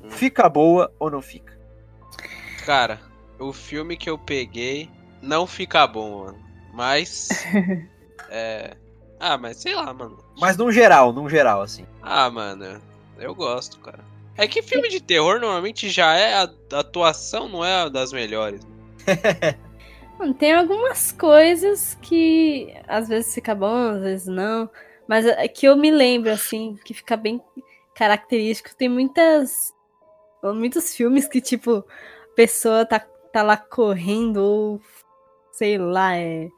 [0.08, 1.56] Fica boa ou não fica?
[2.64, 2.98] Cara,
[3.38, 4.90] o filme que eu peguei
[5.22, 6.38] não fica bom, mano.
[6.72, 7.28] Mas.
[8.30, 8.76] é.
[9.20, 10.18] Ah, mas sei lá, mano.
[10.40, 11.86] Mas num geral, num geral, assim.
[12.02, 12.80] Ah, mano,
[13.18, 14.04] eu gosto, cara.
[14.36, 16.34] É que filme de terror normalmente já é.
[16.34, 18.60] A atuação não é a das melhores.
[20.18, 24.68] Mano, tem algumas coisas que às vezes fica bom, às vezes não.
[25.06, 27.40] Mas é que eu me lembro, assim, que fica bem
[27.94, 28.74] característico.
[28.76, 29.72] Tem muitas.
[30.42, 31.84] Muitos filmes que, tipo,
[32.30, 33.00] a pessoa tá,
[33.32, 34.80] tá lá correndo ou,
[35.50, 36.48] sei lá, é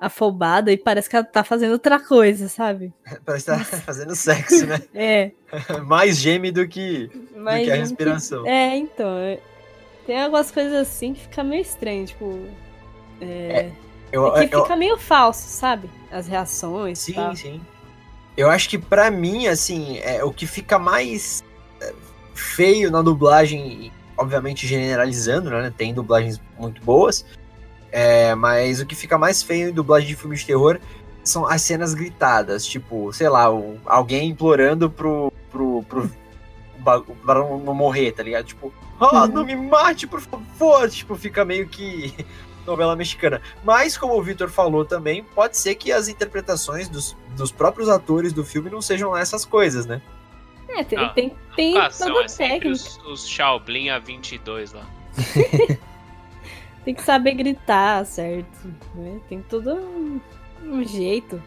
[0.00, 2.92] afobada e parece que ela tá fazendo outra coisa, sabe?
[3.26, 4.80] Parece estar fazendo sexo, né?
[4.94, 5.30] É.
[5.86, 7.64] Mais geme do que, do Mas.
[7.64, 8.46] que a respiração.
[8.46, 9.08] É, então.
[9.18, 9.40] é-
[10.06, 12.46] Tem algumas coisas assim que fica meio estranho, tipo.
[13.20, 13.70] É,
[14.12, 15.90] Eu, é que eu- fica meio falso, sabe?
[16.10, 16.98] As reações.
[17.00, 17.34] Sim, tal.
[17.36, 17.60] sim.
[18.36, 21.42] Eu acho que pra mim, assim, é, o que fica mais
[21.80, 21.92] é,
[22.34, 25.72] feio na dublagem, obviamente generalizando, né?
[25.76, 27.24] Tem dublagens muito boas,
[27.92, 30.78] é, mas o que fica mais feio em dublagem de filmes de terror
[31.24, 36.10] são as cenas gritadas, tipo, sei lá, o- alguém implorando pro, pro, pro
[37.24, 38.46] pra não morrer, tá ligado?
[38.46, 39.26] Tipo, ah, Uhum.
[39.28, 40.88] não me mate, por favor!
[40.88, 42.14] Tipo, fica meio que
[42.66, 43.42] novela mexicana.
[43.64, 48.32] Mas, como o Victor falou também, pode ser que as interpretações dos, dos próprios atores
[48.32, 50.00] do filme não sejam lá essas coisas, né?
[50.68, 54.86] É, tem, Ah, tem, tem Ah, são toda é os, os Shaolin A22 lá.
[56.88, 58.66] Tem que saber gritar, certo?
[58.94, 59.20] né?
[59.28, 60.18] Tem todo um,
[60.64, 61.38] um jeito.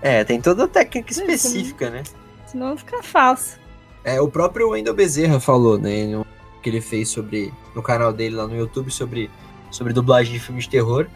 [0.00, 2.04] É, tem toda técnica específica, né?
[2.46, 3.58] Senão fica falso.
[4.04, 6.24] É, o próprio Wendel Bezerra falou, né, no,
[6.62, 9.28] que ele fez sobre no canal dele lá no YouTube sobre
[9.68, 11.08] sobre dublagem de filmes de terror,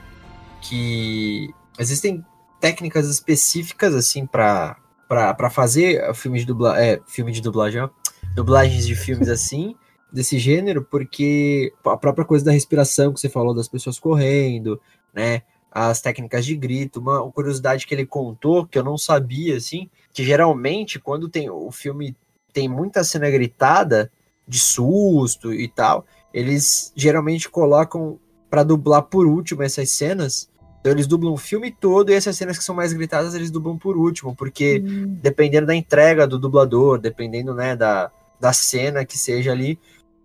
[0.60, 2.26] que existem
[2.58, 4.76] técnicas específicas assim para
[5.08, 7.90] para fazer filmes de dubla, é, filme de dublagem, ó,
[8.34, 9.76] dublagens de filmes assim
[10.12, 14.80] desse gênero, porque a própria coisa da respiração que você falou das pessoas correndo,
[15.14, 15.42] né?
[15.70, 17.00] as técnicas de grito.
[17.00, 21.70] Uma curiosidade que ele contou, que eu não sabia, assim, que geralmente quando tem o
[21.70, 22.16] filme
[22.52, 24.10] tem muita cena gritada,
[24.46, 28.18] de susto e tal, eles geralmente colocam
[28.50, 30.50] para dublar por último essas cenas.
[30.80, 33.78] Então eles dublam o filme todo e essas cenas que são mais gritadas eles dublam
[33.78, 35.16] por último, porque Hum.
[35.22, 39.78] dependendo da entrega do dublador, dependendo né, da, da cena que seja ali,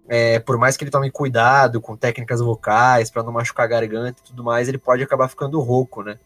[0.07, 4.21] é, por mais que ele tome cuidado com técnicas vocais para não machucar a garganta
[4.21, 6.19] e tudo mais, ele pode acabar ficando rouco, né?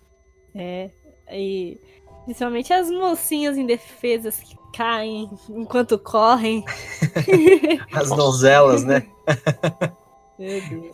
[0.54, 0.90] É.
[1.32, 1.80] E
[2.26, 6.64] principalmente as mocinhas indefesas que caem enquanto correm.
[7.94, 9.06] As donzelas, né?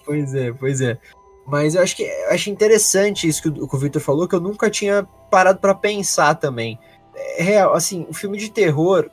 [0.04, 0.98] Pois é, pois é.
[1.45, 4.34] Mas eu acho que eu acho interessante isso que o, que o Victor falou, que
[4.34, 6.80] eu nunca tinha parado pra pensar também.
[7.38, 9.08] É real, assim, o filme de terror,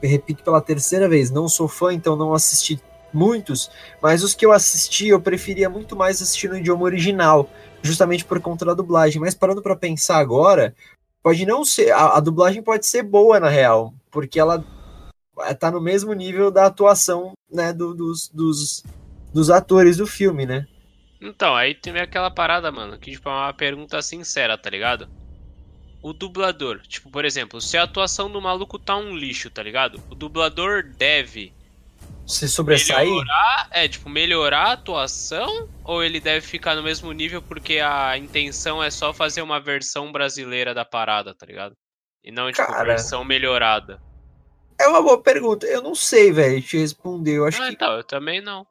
[0.00, 2.80] eu repito pela terceira vez, não sou fã, então não assisti
[3.16, 3.70] muitos,
[4.02, 7.50] mas os que eu assisti, eu preferia muito mais assistir no idioma original,
[7.82, 9.20] justamente por conta da dublagem.
[9.20, 10.74] Mas parando pra pensar agora,
[11.22, 14.64] pode não ser, a, a dublagem pode ser boa na real, porque ela
[15.58, 18.84] tá no mesmo nível da atuação, né, do- dos, dos,
[19.32, 20.66] dos atores do filme, né?
[21.20, 25.08] Então, aí tem aquela parada, mano, que tipo, é uma pergunta sincera, tá ligado?
[26.02, 30.02] O dublador, tipo, por exemplo, se a atuação do maluco tá um lixo, tá ligado?
[30.10, 31.55] O dublador deve
[32.26, 37.40] Se sobressair, melhorar, é, tipo, melhorar a atuação ou ele deve ficar no mesmo nível
[37.40, 41.74] porque a intenção é só fazer uma versão brasileira da parada, tá ligado?
[42.24, 42.84] E não, tipo, Cara.
[42.84, 44.00] versão melhorada.
[44.80, 45.66] é uma boa pergunta.
[45.66, 47.36] Eu não sei, velho, te responder.
[47.38, 48.66] Eu acho Ah, que então, eu também não.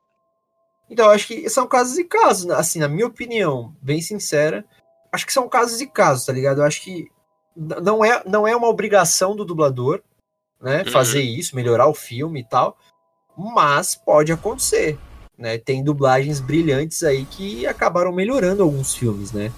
[0.90, 2.56] Então, eu acho que são casos e casos, né?
[2.56, 4.64] assim, na minha opinião, bem sincera,
[5.12, 6.60] acho que são casos e casos, tá ligado?
[6.62, 7.08] Eu acho que
[7.56, 10.04] não é, não é uma obrigação do dublador,
[10.62, 10.92] né, Uhum.
[10.92, 12.78] fazer isso, melhorar o filme e tal,
[13.38, 14.98] mas pode acontecer,
[15.38, 15.58] né?
[15.58, 19.52] Tem dublagens brilhantes aí que acabaram melhorando alguns filmes, né?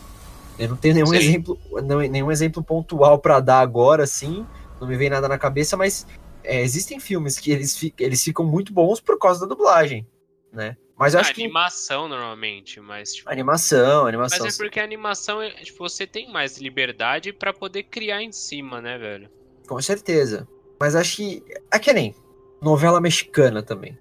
[0.57, 1.15] Eu não tenho nenhum Sim.
[1.17, 4.45] exemplo, não, nenhum exemplo pontual pra dar agora, assim,
[4.81, 6.07] não me vem nada na cabeça, mas
[6.43, 10.07] é, existem filmes que eles, fi- eles ficam muito bons por causa da dublagem,
[10.51, 10.75] né?
[10.97, 14.47] Mas eu Ah, acho que animação normalmente, mas tipo, Animação, Mas animação.
[14.47, 18.81] é porque a animação, é, tipo, você tem mais liberdade pra poder criar em cima,
[18.81, 19.29] né, velho?
[19.67, 20.47] Com certeza.
[20.81, 21.43] Mas acho que.
[21.71, 22.15] É que nem
[22.61, 23.97] novela mexicana também.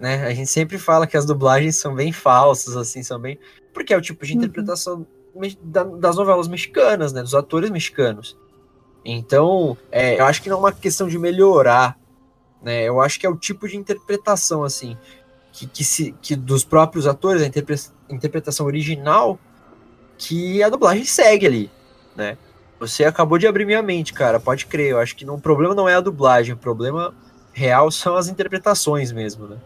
[0.00, 0.24] Né?
[0.26, 3.38] A gente sempre fala que as dublagens são bem falsas, assim, são bem.
[3.72, 4.38] Porque é o tipo de Uhum.
[4.38, 5.06] interpretação
[5.62, 7.22] da- das novelas mexicanas, né?
[7.22, 8.36] Dos atores mexicanos.
[9.04, 11.98] Então, é, eu acho que não é uma questão de melhorar.
[12.62, 12.82] Né?
[12.84, 14.96] Eu acho que é o tipo de interpretação, assim.
[15.52, 17.76] Que, que, se, que dos próprios atores, a interpre-
[18.10, 19.38] interpretação original,
[20.18, 21.70] que a dublagem segue ali,
[22.14, 22.36] né?
[22.78, 24.38] Você acabou de abrir minha mente, cara.
[24.38, 24.90] Pode crer.
[24.90, 27.14] Eu acho que não, o problema não é a dublagem, o problema
[27.56, 29.56] real são as interpretações mesmo, né?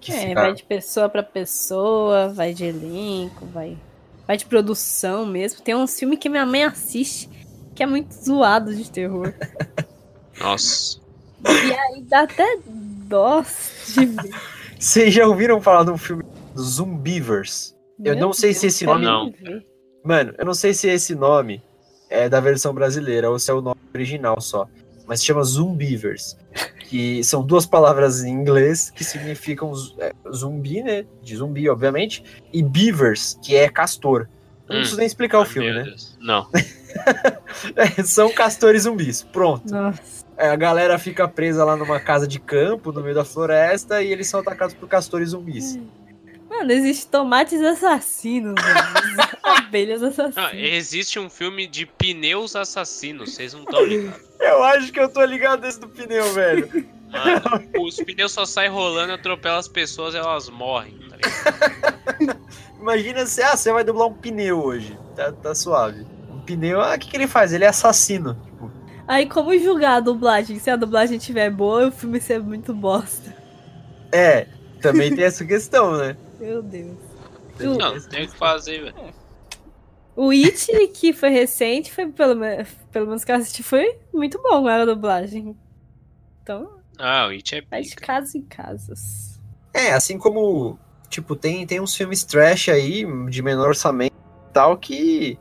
[0.00, 3.76] Que É, fica- vai de pessoa pra pessoa, vai de elenco, vai,
[4.26, 5.60] vai de produção mesmo.
[5.60, 7.28] Tem uns filmes que minha mãe assiste
[7.74, 9.34] que é muito zoado de terror.
[10.40, 10.98] Nossa.
[11.44, 14.30] e aí dá até dó de ver.
[14.78, 16.24] Vocês já ouviram falar de um filme
[16.58, 17.74] Zumbivers?
[17.98, 19.66] Eu Meu não sei se esse nome- ver.
[20.04, 21.62] Mano, eu não sei se esse nome
[22.08, 24.66] é da versão brasileira ou se é o nome original só.
[25.06, 26.36] Mas se chama Zumbivers.
[26.88, 31.04] Que são duas palavras em inglês que significam é, zumbi, né?
[31.22, 32.22] De zumbi, obviamente.
[32.52, 34.28] E beavers, que é castor.
[34.68, 34.78] Eu não Hum.
[34.80, 35.82] preciso nem explicar o filme, né?
[35.84, 36.16] Deus.
[36.20, 36.46] Não.
[37.76, 39.22] É, são castores zumbis.
[39.22, 39.70] Pronto.
[39.70, 40.24] Nossa.
[40.36, 44.10] É, a galera fica presa lá numa casa de campo, no meio da floresta, e
[44.10, 45.78] eles são atacados por castores zumbis.
[46.48, 49.28] Mano, existe tomates assassinos, velho.
[49.66, 50.52] abelhas Ah, assassinas.
[50.54, 54.20] existe um filme de pneus assassinos, vocês não estão ligados.
[54.40, 56.68] Eu acho que eu tô ligado desse do pneu, velho.
[57.10, 62.40] Mano, os pneus só saem rolando, atropelam as pessoas e elas morrem, tá ligado?
[62.80, 64.98] Imagina se ah, você vai dublar um pneu hoje.
[65.14, 66.06] Tá, tá suave.
[66.30, 67.52] Um pneu, ah, o que, que ele faz?
[67.52, 68.34] Ele é assassino.
[68.44, 68.70] Tipo,
[69.08, 70.58] Aí, como julgar a dublagem?
[70.58, 73.34] Se a dublagem estiver boa, o filme ser muito bosta.
[74.12, 74.46] É,
[74.82, 76.16] também tem essa questão, né?
[76.40, 76.96] Meu Deus.
[77.56, 78.94] Tem Não, tem o que fazer, velho.
[80.16, 82.40] O It, que foi recente, foi pelo,
[82.90, 85.54] pelo menos que eu assisti, foi muito bom a dublagem.
[86.42, 89.38] Então, Ah, o It é vai de casa em casas.
[89.74, 90.78] É, assim como,
[91.10, 94.14] tipo, tem, tem uns filmes trash aí, de menor orçamento
[94.48, 95.38] e tal, que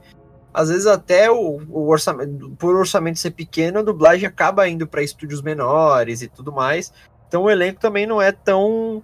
[0.54, 5.02] às vezes até o, o orçamento, por orçamento ser pequeno, a dublagem acaba indo para
[5.02, 6.94] estúdios menores e tudo mais.
[7.28, 9.04] Então o elenco também não é tão.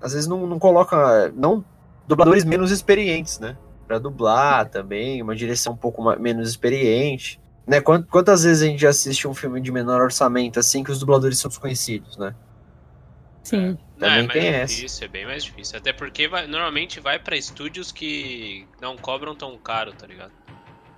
[0.00, 1.32] Às vezes não, não coloca.
[1.36, 1.64] Não
[2.06, 3.56] dubladores menos experientes, né?
[3.86, 7.40] Pra dublar também, uma direção um pouco ma- menos experiente.
[7.66, 7.80] Né?
[7.80, 11.38] Quant- Quantas vezes a gente assiste um filme de menor orçamento assim que os dubladores
[11.38, 12.34] são desconhecidos, né?
[13.42, 13.76] Sim.
[13.98, 14.74] Não, Também é mais tem essa.
[14.74, 15.78] difícil, é bem mais difícil.
[15.78, 20.32] Até porque vai- normalmente vai pra estúdios que não cobram tão caro, tá ligado?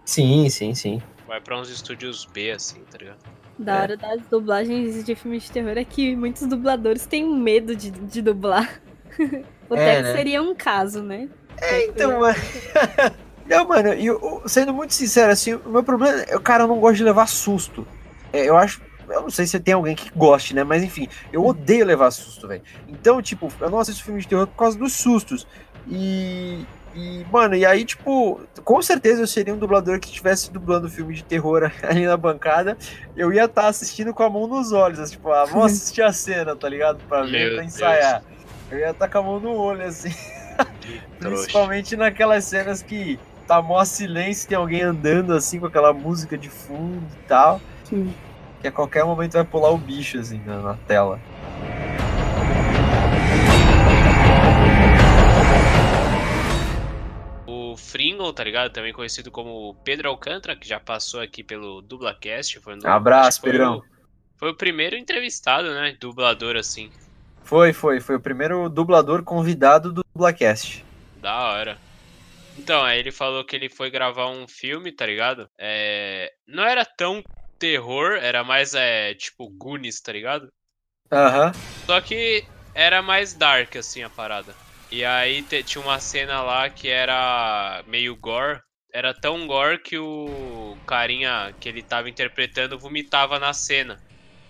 [0.04, 1.02] Sim, sim, sim.
[1.26, 3.18] Vai pra uns estúdios B, assim, tá ligado?
[3.58, 3.82] Da É.
[3.82, 8.22] hora das dublagens de filmes de terror é que muitos dubladores têm medo de, de
[8.22, 8.80] dublar.
[9.68, 10.12] o É, Tex né?
[10.16, 11.28] seria um caso, né?
[11.60, 12.36] É, então, mano.
[13.46, 16.96] Não, mano, eu- sendo muito sincero, assim, o meu problema é, cara, eu não gosto
[16.96, 17.86] de levar susto.
[18.32, 18.82] É, eu acho.
[19.08, 20.64] Eu não sei se tem alguém que goste, né?
[20.64, 22.62] Mas enfim, eu odeio levar susto, velho.
[22.88, 25.46] Então, tipo, eu não assisto filme de terror por causa dos sustos.
[25.88, 26.64] E.
[26.98, 31.14] E, mano, e aí, tipo, com certeza eu seria um dublador que estivesse dublando filme
[31.14, 32.76] de terror ali na bancada.
[33.14, 36.12] Eu ia estar assistindo com a mão nos olhos, assim, tipo, ah, vamos assistir a
[36.12, 36.98] cena, tá ligado?
[37.06, 37.74] Pra ver, Meu pra Deus.
[37.74, 38.22] ensaiar.
[38.70, 40.12] Eu ia estar com a mão no olho, assim.
[41.18, 46.48] Principalmente naquelas cenas que tá mó silêncio, tem alguém andando assim com aquela música de
[46.50, 47.60] fundo e tal.
[47.84, 48.12] Sim.
[48.60, 51.20] Que a qualquer momento vai pular o bicho assim na, na tela.
[57.46, 58.72] O Fringle, tá ligado?
[58.72, 62.58] Também conhecido como Pedro Alcântara, que já passou aqui pelo Dublacast.
[62.60, 63.78] Foi no, Abraço, Pedrão.
[63.78, 63.84] o-
[64.36, 65.96] Foi o primeiro entrevistado, né?
[66.00, 66.90] Dublador, assim.
[67.46, 70.84] Foi, foi, foi o primeiro dublador convidado do Dublacast.
[71.22, 71.78] Da hora.
[72.58, 75.48] Então, aí ele falou que ele foi gravar um filme, tá ligado?
[75.56, 76.32] É...
[76.44, 77.22] Não era tão
[77.56, 80.52] terror, era mais, é, tipo, Goonies, tá ligado?
[81.12, 81.52] Aham.
[81.86, 82.44] Só que
[82.74, 84.52] era mais dark, assim, a parada.
[84.90, 88.60] E aí tinha uma cena lá que era meio gore.
[88.92, 94.02] Era tão gore que o carinha que ele tava interpretando vomitava na cena.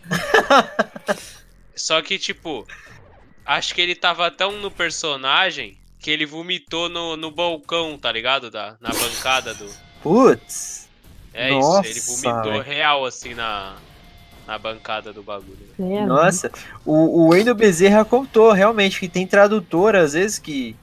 [1.77, 2.67] Só que, tipo,
[3.47, 8.51] acho que ele tava tão no personagem que ele vomitou no, no balcão, tá ligado?
[8.51, 9.71] Da, na bancada do.
[10.03, 10.89] Putz.
[11.33, 12.65] É Nossa, isso, ele vomitou velho.
[12.65, 13.77] real, assim, na,
[14.47, 15.59] na bancada do bagulho.
[15.79, 16.51] É, Nossa.
[16.85, 20.75] O, o Wendel Bezerra contou realmente que tem tradutor, às vezes, que,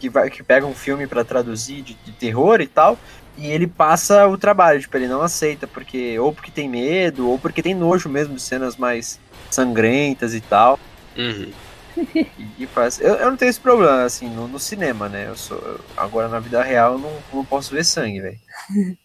[0.00, 2.98] que, vai, que pega um filme pra traduzir de, de terror e tal.
[3.38, 7.38] E ele passa o trabalho, tipo, ele não aceita, porque ou porque tem medo, ou
[7.38, 9.18] porque tem nojo mesmo de cenas mais
[9.50, 10.78] sangrentas e tal.
[11.16, 11.50] Uhum.
[12.58, 13.00] E, faz.
[13.00, 15.28] Eu, eu não tenho esse problema, assim, no, no cinema, né?
[15.28, 15.58] Eu sou.
[15.58, 18.38] eu- agora na vida real eu não, não posso ver sangue, velho.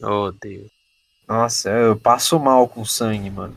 [0.00, 0.70] Oh, Deus.
[1.26, 3.56] Nossa, eu passo mal com sangue, mano.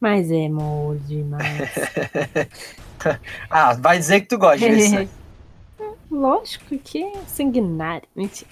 [0.00, 1.44] Mas é mole demais.
[3.50, 5.10] Ah, vai dizer que tu gosta de ver sangue.
[6.10, 8.08] Lógico que é sanguinário.
[8.14, 8.48] Mentira.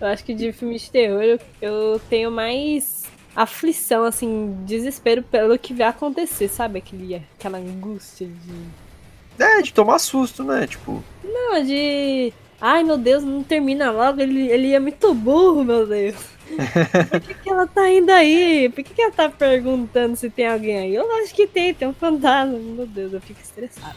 [0.00, 2.99] eu acho que de filme de terror eu, eu tenho mais
[3.34, 6.78] aflição, assim, desespero pelo que vai acontecer, sabe?
[6.78, 9.42] Aquele, aquela angústia de.
[9.42, 10.66] É, de tomar susto, né?
[10.66, 12.32] Tipo, Não, de.
[12.60, 16.14] Ai meu Deus, não termina logo, ele, ele é muito burro, meu Deus.
[17.10, 18.68] Por que, que ela tá indo aí?
[18.68, 20.94] Por que, que ela tá perguntando se tem alguém aí?
[20.94, 22.58] Eu acho que tem, tem um fantasma.
[22.58, 23.96] Meu Deus, eu fico estressada.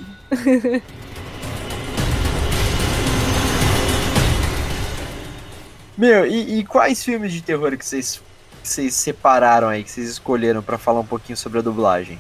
[5.97, 8.21] Meu, e, e quais filmes de terror que vocês,
[8.64, 12.18] que vocês separaram aí, que vocês escolheram pra falar um pouquinho sobre a dublagem?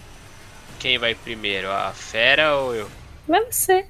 [0.77, 2.89] Quem vai primeiro, a fera ou eu?
[3.25, 3.87] Vai você.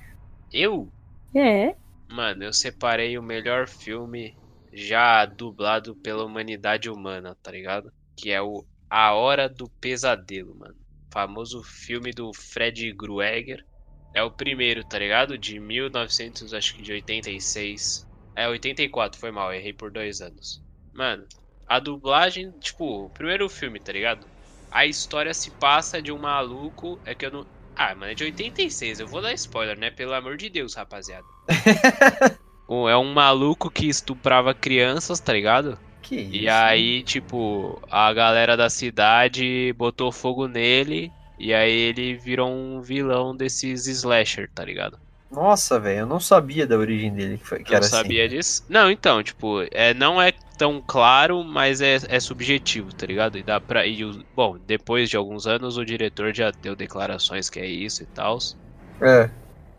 [0.51, 0.87] Eu?
[1.35, 1.75] É.
[2.07, 4.37] Mano, eu separei o melhor filme
[4.71, 7.91] já dublado pela humanidade humana, tá ligado?
[8.15, 10.75] Que é o A Hora do Pesadelo, mano.
[11.11, 13.65] Famoso filme do Fred Krueger.
[14.13, 15.39] É o primeiro, tá ligado?
[15.39, 18.07] De 1900, acho que de 86.
[18.35, 20.63] É, 84, foi mal, errei por dois anos.
[20.93, 21.25] Mano,
[21.73, 24.27] a dublagem, tipo, o primeiro filme, tá ligado?
[24.71, 27.45] A história se passa de um maluco, é que eu não...
[27.75, 29.89] Ah, mano, é de 86, eu vou dar spoiler, né?
[29.89, 31.25] Pelo amor de Deus, rapaziada.
[32.89, 35.77] É um maluco que estuprava crianças, tá ligado?
[36.01, 36.35] Que isso?
[36.35, 41.11] E aí, tipo, a galera da cidade botou fogo nele.
[41.37, 44.97] E aí ele virou um vilão desses slasher, tá ligado?
[45.33, 48.61] Nossa, velho, eu não sabia da origem dele, que, foi, que Não era sabia disso?
[48.69, 53.37] Não, então, tipo, é, não é tão claro, mas é, é subjetivo, tá ligado?
[53.37, 53.85] E dá pra.
[53.87, 53.99] E
[54.35, 58.37] bom, depois de alguns anos o diretor já deu declarações que é isso e tal.
[58.37, 58.55] assim.
[59.01, 59.29] É.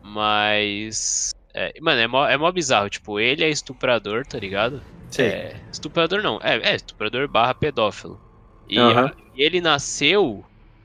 [0.02, 1.30] Mas.
[1.54, 2.90] é, mano, é mó, é mó bizarro.
[2.90, 4.82] Tipo, ele é estuprador, tá ligado?
[5.10, 5.28] Sei.
[5.28, 6.38] É, estuprador não.
[6.42, 8.20] É, é estuprador barra pedófilo.
[8.68, 9.06] E, Aham.
[9.06, 10.44] a- e ele nasceu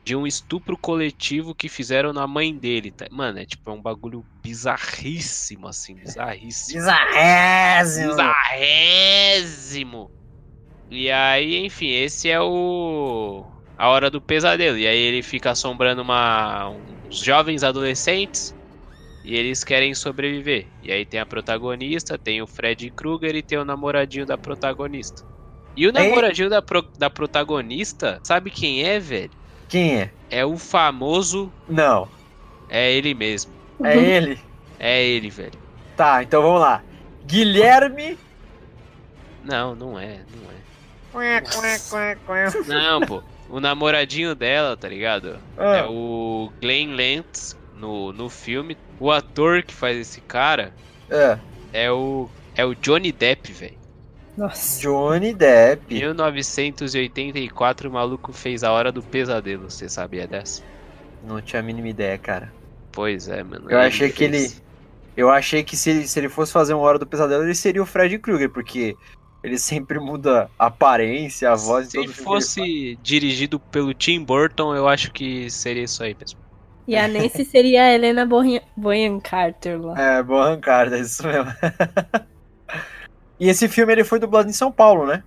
[0.09, 2.91] de um estupro coletivo que fizeram na mãe dele.
[2.91, 3.05] Tá?
[3.11, 6.79] Mano, é tipo, é um bagulho bizarríssimo, assim, bizarríssimo.
[6.79, 8.09] Bizarrésimo!
[8.09, 10.11] Bizarrésimo!
[10.89, 13.45] E aí, enfim, esse é o.
[13.77, 14.79] A hora do pesadelo.
[14.79, 18.51] E aí ele fica assombrando uma, uns jovens adolescentes.
[19.23, 20.65] E eles querem sobreviver.
[20.81, 25.21] E aí tem a protagonista, tem o Fred Krueger e tem o namoradinho da protagonista.
[25.77, 29.37] E o namoradinho da, pro- da protagonista, sabe quem é, velho?
[29.69, 30.09] Quem é?
[30.29, 32.07] É o famoso Não.
[32.67, 33.51] É ele mesmo.
[33.83, 34.39] É ele?
[34.77, 35.59] É ele, velho.
[35.95, 36.83] Tá, então vamos lá.
[37.25, 38.17] Guilherme.
[39.43, 40.59] Não, não é, não é.
[42.67, 43.23] Não, pô.
[43.49, 45.39] O namoradinho dela, tá ligado?
[45.57, 48.77] É Ah, o Glenn Lantz no, no filme.
[48.99, 50.73] O ator que faz esse cara
[51.09, 51.37] é.
[51.73, 53.78] é o é o Johnny Depp, velho.
[54.39, 54.79] Nossa.
[54.79, 55.93] Johnny Depp.
[55.93, 60.63] 1984 o maluco fez a hora do pesadelo, você sabia dessa?
[61.27, 62.53] Não tinha a mínima ideia, cara.
[62.89, 63.69] Pois é, mano.
[63.69, 64.61] Eu achei que fez.
[65.17, 67.85] Eu achei que se, se ele fosse fazer uma hora do pesadelo, ele seria o
[67.85, 68.95] Fred Krueger, porque
[69.43, 74.87] ele sempre muda a aparência, a voz Se ele fosse dirigido pelo Tim Burton, eu
[74.87, 76.39] acho que seria isso aí mesmo.
[76.87, 79.99] E a Nancy seria a Helena Bonham, Bonham Carter lá.
[79.99, 81.51] É, arrancada, é isso mesmo.
[83.39, 85.23] e esse filme ele foi dublado em São Paulo, né?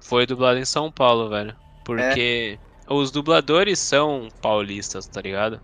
[0.00, 1.54] Foi dublado em São Paulo, velho.
[1.84, 5.60] Porque os dubladores são paulistas, tá ligado?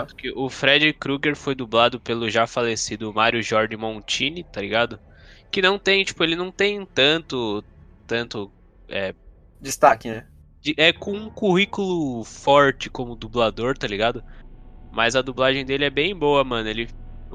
[0.00, 4.98] Tanto que o Fred Krueger foi dublado pelo já falecido Mário Jorge Montini, tá ligado?
[5.50, 7.64] Que não tem, tipo, ele não tem tanto.
[8.06, 8.52] Tanto.
[9.60, 10.26] Destaque, né?
[10.64, 14.24] de- é com um currículo forte como dublador, tá ligado?
[14.90, 16.68] Mas a dublagem dele é bem boa, mano.
[16.68, 16.88] Ele.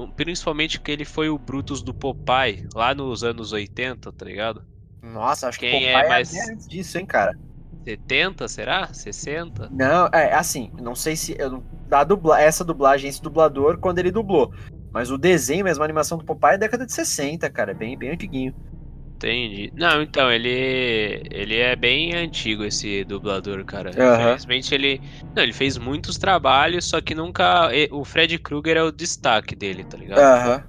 [0.08, 4.62] Principalmente porque ele foi o Brutus do Popeye, lá nos anos 80, tá ligado?
[5.02, 7.36] Nossa, acho Quem que é Popeye mais- antes disso, hein, cara?
[7.84, 8.92] 70, será?
[8.92, 9.68] 60?
[9.70, 14.10] Não, é assim, não sei se eu da dubla, essa dublagem, esse dublador quando ele
[14.10, 14.52] dublou.
[14.92, 17.96] Mas o desenho mesmo, a animação do Popeye é década de 60, cara, é bem
[17.96, 18.54] bem antiguinho.
[19.22, 19.70] Entendi.
[19.76, 23.90] Não, então, ele ele é bem antigo esse dublador, cara.
[24.02, 24.98] Infelizmente ele,
[25.36, 29.84] não, ele fez muitos trabalhos, só que nunca o Fred Krueger é o destaque dele,
[29.84, 30.26] tá ligado?
[30.26, 30.62] Aham.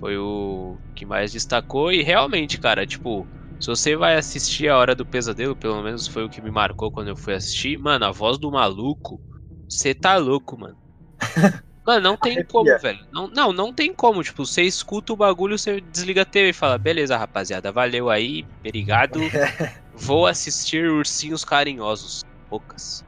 [0.00, 3.28] Foi o que mais destacou e realmente, cara, tipo,
[3.60, 6.90] se você vai assistir a Hora do Pesadelo, pelo menos foi o que me marcou
[6.92, 9.20] quando eu fui assistir, mano, a voz do maluco,
[9.68, 10.78] você tá louco, mano.
[11.88, 12.98] Mano, não tem como, velho.
[13.10, 14.22] Não, não, não tem como.
[14.22, 18.44] Tipo, você escuta o bagulho, você desliga a TV e fala: beleza, rapaziada, valeu aí,
[18.60, 19.18] obrigado.
[19.96, 22.26] Vou assistir Ursinhos Carinhosos.
[22.50, 23.02] Poucas.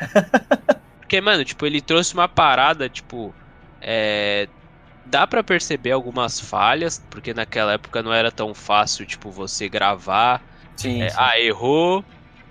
[0.98, 3.34] Porque, mano, tipo, ele trouxe uma parada, tipo.
[3.82, 4.48] É.
[5.04, 10.40] Dá pra perceber algumas falhas, porque naquela época não era tão fácil, tipo, você gravar.
[10.76, 11.16] Sim, é, sim.
[11.18, 12.02] ah, errou.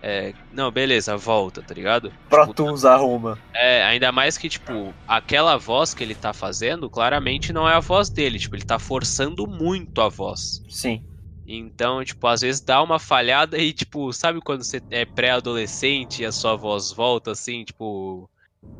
[0.02, 2.12] É, não, beleza, volta, tá ligado?
[2.30, 3.38] Pro Tipo, Tools arruma.
[3.54, 7.80] é, ainda mais que, tipo, aquela voz que ele tá fazendo, claramente não é a
[7.80, 8.40] voz dele.
[8.40, 10.64] Tipo, ele tá forçando muito a voz.
[10.70, 11.04] Sim.
[11.46, 16.26] Então, tipo, às vezes dá uma falhada e, tipo, sabe quando você é pré-adolescente e
[16.26, 18.30] a sua voz volta assim, tipo,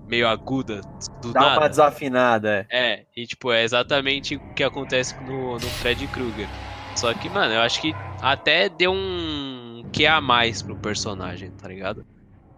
[0.08, 0.82] meio aguda,
[1.22, 1.70] do Dá uma nada?
[1.70, 2.92] desafinada, é.
[2.94, 6.48] É, e, tipo, é exatamente o que acontece no, no Fred Krueger.
[6.96, 11.68] Só que, mano, eu acho que até deu um que a mais pro personagem, tá
[11.68, 12.06] ligado?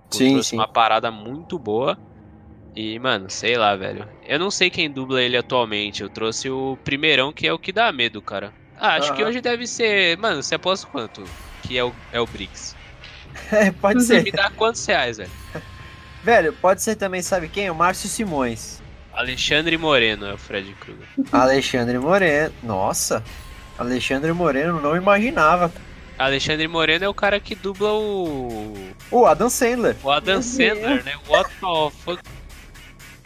[0.09, 0.55] Sim, trouxe sim.
[0.57, 1.97] uma parada muito boa.
[2.75, 4.07] E, mano, sei lá, velho.
[4.25, 6.03] Eu não sei quem dubla ele atualmente.
[6.03, 8.53] Eu trouxe o primeirão, que é o que dá medo, cara.
[8.79, 9.29] Ah, acho que Aham.
[9.29, 10.17] hoje deve ser.
[10.17, 11.23] Mano, você aposta quanto?
[11.63, 12.75] Que é o, é o Briggs.
[13.49, 14.23] É, pode Você ser.
[14.23, 15.31] me dá quantos reais, velho?
[16.21, 17.69] Velho, pode ser também, sabe quem?
[17.69, 18.81] O Márcio Simões.
[19.13, 21.07] Alexandre Moreno é o Fred Krueger.
[21.31, 22.53] Alexandre Moreno.
[22.61, 23.23] Nossa.
[23.77, 25.71] Alexandre Moreno, não imaginava.
[26.25, 28.73] Alexandre Moreno é o cara que dubla o.
[29.09, 29.95] O Adam Sandler.
[30.03, 31.13] O Adam Meu Sandler, né?
[31.27, 32.21] What the fuck?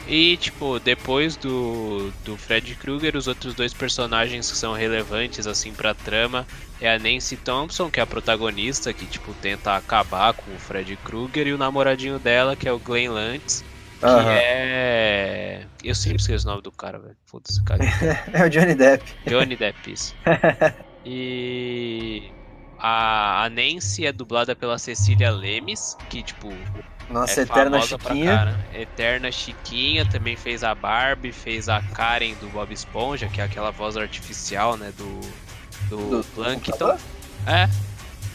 [0.07, 5.73] E, tipo, depois do, do Fred Krueger, os outros dois personagens que são relevantes, assim,
[5.73, 6.45] pra trama
[6.79, 10.95] é a Nancy Thompson, que é a protagonista, que, tipo, tenta acabar com o Fred
[10.97, 13.63] Krueger, e o namoradinho dela, que é o Glenn Lantz,
[13.99, 14.31] que Aham.
[14.31, 15.65] é...
[15.83, 17.17] Eu sempre esqueço o nome do cara, velho.
[17.25, 17.83] Foda-se, cara.
[18.31, 19.03] É o Johnny Depp.
[19.25, 20.15] Johnny Depp, isso.
[21.07, 22.31] E...
[22.87, 26.53] A, a Nancy é dublada pela Cecília Lemes, que, tipo,
[27.09, 28.65] Nossa é eterna Chiquinha.
[28.75, 33.71] Eterna Chiquinha também fez a Barbie, fez a Karen do Bob Esponja, que é aquela
[33.71, 35.19] voz artificial, né, do
[35.89, 36.95] do, Do- Plankton.
[37.47, 37.67] É.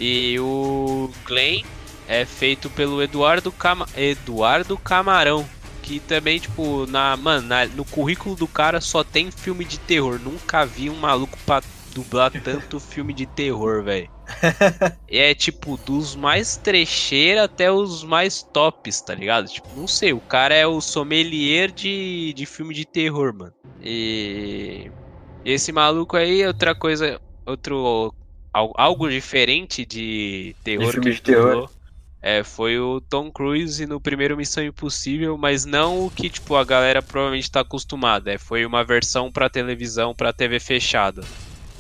[0.01, 1.62] E o Glenn
[2.09, 5.48] é feito pelo Eduardo Cama Eduardo Camarão,
[5.82, 10.18] que também tipo na, mano, na- no currículo do cara só tem filme de terror.
[10.18, 11.62] Nunca vi um maluco pra
[11.94, 14.09] dublar tanto filme de terror, velho.
[15.12, 19.49] É tipo dos mais trecheira até os mais tops, tá ligado?
[19.49, 23.55] Tipo, não sei, o cara é o sommelier de, de filme de terror, mano.
[23.81, 24.93] E
[25.45, 28.14] esse maluco aí, outra coisa, outro
[28.53, 31.62] al- algo diferente de terror filme que de terror.
[31.62, 31.70] dublou,
[32.22, 36.64] É, foi o Tom Cruise no primeiro Missão Impossível, mas não o que tipo a
[36.64, 38.33] galera provavelmente tá acostumada.
[38.33, 41.31] É, foi uma versão pra televisão, pra TV fechada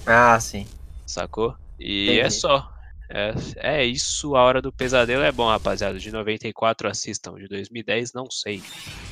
[0.06, 0.70] Ah, sim.
[1.06, 1.54] sacou?
[1.80, 2.20] E Entendi.
[2.20, 2.68] é só.
[3.08, 5.98] É, é isso, a hora do pesadelo é bom, rapaziada.
[5.98, 8.62] De 94 assistam, de 2010 não sei.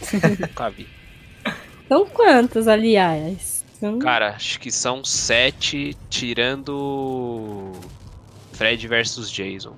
[0.39, 0.87] Nunca vi.
[1.89, 3.65] São quantos, aliás?
[3.81, 7.73] São- Cara, acho que são sete, tirando
[8.53, 9.75] Fred vs Jason.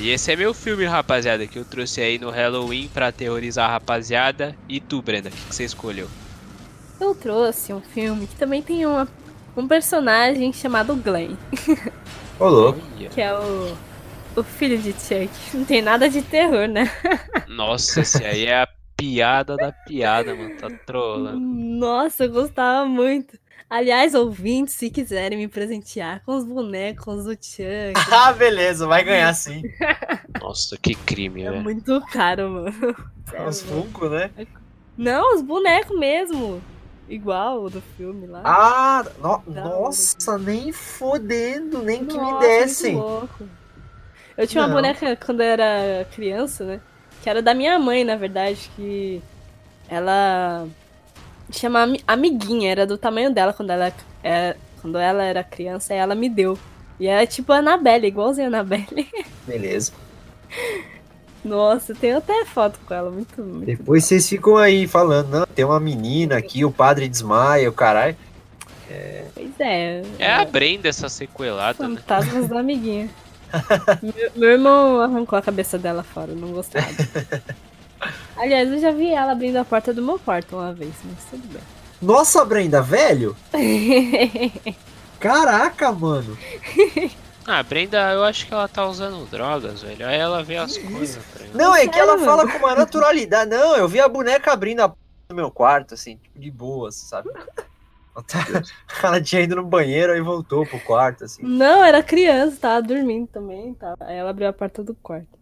[0.00, 3.72] E esse é meu filme, rapaziada, que eu trouxe aí no Halloween pra aterrorizar a
[3.74, 4.56] rapaziada.
[4.68, 6.08] E tu, Brenda, o que, que você escolheu?
[7.00, 9.06] Eu trouxe um filme que também tem uma,
[9.60, 11.36] um personagem chamado Glenn,
[12.38, 12.80] Ô, louco.
[13.10, 13.76] Que é o,
[14.36, 15.30] o filho de Chuck.
[15.54, 16.90] Não tem nada de terror, né?
[17.48, 20.56] Nossa, esse aí é a piada da piada, mano.
[20.56, 21.38] Tá trolando.
[21.40, 23.36] Nossa, eu gostava muito.
[23.70, 29.34] Aliás, ouvintes, se quiserem me presentear com os bonecos do Chuck, Ah, beleza, vai ganhar
[29.34, 29.62] sim.
[30.40, 31.62] Nossa, que crime, é velho.
[31.62, 32.96] muito caro, mano.
[33.32, 33.60] É Os.
[33.60, 34.30] Funko, né?
[34.96, 36.62] Não, os bonecos mesmo.
[37.08, 38.42] Igual o do filme lá.
[38.44, 42.96] Ah, no- nossa, nem fodendo, nem que me Nossa, dessem.
[42.96, 43.48] louco.
[44.36, 44.74] Eu tinha uma Não.
[44.76, 46.80] boneca quando eu era criança, né?
[47.22, 49.22] Que era da minha mãe, na verdade, que
[49.88, 50.66] ela
[51.50, 53.92] chama Ami- amiguinha, era do tamanho dela quando ela
[54.22, 56.58] é, quando ela era criança, e ela me deu.
[57.00, 59.08] E é tipo a Annabelle, igualzinha a Annabelle.
[59.46, 59.92] Beleza.
[61.48, 65.46] Nossa, eu tenho até foto com ela, muito, muito Depois vocês ficam aí falando, não,
[65.46, 68.16] tem uma menina aqui, o padre desmaia, o caralho.
[69.34, 70.02] Pois é.
[70.18, 71.96] É a Brenda essa sequelada, né?
[71.96, 73.08] Fantasmas da amiguinha.
[74.02, 76.86] meu, meu irmão arrancou a cabeça dela fora, não gostava.
[78.36, 81.46] Aliás, eu já vi ela abrindo a porta do meu quarto uma vez, mas tudo
[81.52, 81.62] bem.
[82.00, 83.36] Nossa, Brenda, velho?
[85.18, 86.36] Caraca, mano.
[87.50, 90.06] Ah, a Brenda, eu acho que ela tá usando drogas, velho.
[90.06, 91.40] Aí ela vê as coisas, tá?
[91.54, 93.50] Não, é que ela fala com uma naturalidade.
[93.50, 96.96] Não, eu vi a boneca abrindo a porta do meu quarto, assim, tipo, de boas,
[96.96, 97.30] sabe?
[98.14, 101.42] Ela tá- tinha ido no banheiro e voltou pro quarto, assim.
[101.42, 103.72] Não, era criança, tava dormindo também.
[103.72, 103.96] Tava...
[104.00, 105.38] Aí ela abriu a porta do quarto.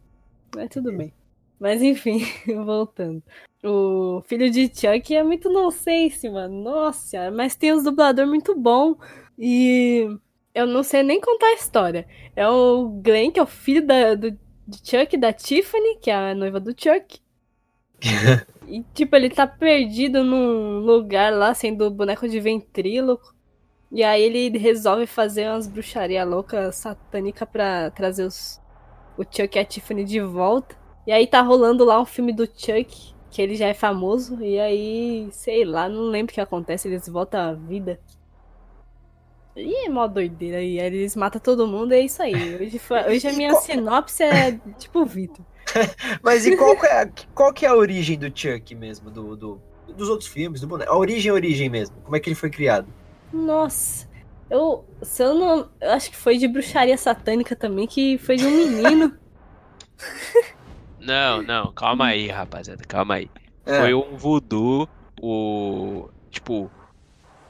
[0.54, 1.12] Mas tudo bem.
[1.58, 2.24] Mas enfim,
[2.64, 3.20] voltando.
[3.64, 6.62] O filho de Chuck é muito nonsense, mano.
[6.62, 8.94] Nossa mas tem os dublador muito bom.
[9.36, 10.08] E
[10.56, 12.08] eu não sei nem contar a história.
[12.34, 14.30] É o Glenn, que é o filho da, do,
[14.66, 17.20] de Chuck, da Tiffany, que é a noiva do Chuck.
[18.66, 23.34] e tipo, ele tá perdido num lugar lá, sendo boneco de ventríloco.
[23.92, 28.58] E aí ele resolve fazer umas bruxaria louca satânica pra trazer os,
[29.18, 30.74] o Chuck e a Tiffany de volta.
[31.06, 34.58] E aí tá rolando lá um filme do Chuck, que ele já é famoso, e
[34.58, 38.00] aí, sei lá, não lembro o que acontece, eles voltam à vida.
[39.56, 42.34] E é mó doideira aí, eles matam todo mundo, é isso aí.
[42.56, 45.44] Hoje, hoje a minha sinopse é tipo o Vitor.
[46.22, 49.10] Mas e qual que, é, qual que é a origem do Chuck mesmo?
[49.10, 49.60] Do, do-
[49.96, 50.92] dos outros filmes, do boneco?
[50.92, 51.96] A origem, a origem mesmo.
[52.04, 52.86] Como é que ele foi criado?
[53.32, 54.08] Nossa,
[54.50, 55.68] eu, se eu não.
[55.80, 59.16] Eu acho que foi de bruxaria satânica também, que foi de um menino.
[61.00, 63.30] Não, não, calma aí, rapaziada, calma aí.
[63.64, 63.80] É.
[63.80, 64.88] Foi um voodoo,
[65.20, 66.08] o.
[66.30, 66.70] Tipo.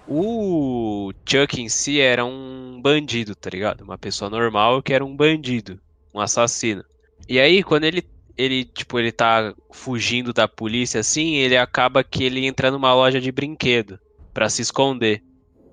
[0.09, 3.83] O Chuck em si era um bandido, tá ligado?
[3.83, 5.81] Uma pessoa normal que era um bandido,
[6.15, 6.85] um assassino.
[7.29, 8.05] E aí, quando ele,
[8.37, 13.21] ele, tipo, ele tá fugindo da polícia assim, ele acaba que ele entra numa loja
[13.21, 13.99] de brinquedo
[14.33, 15.23] pra se esconder.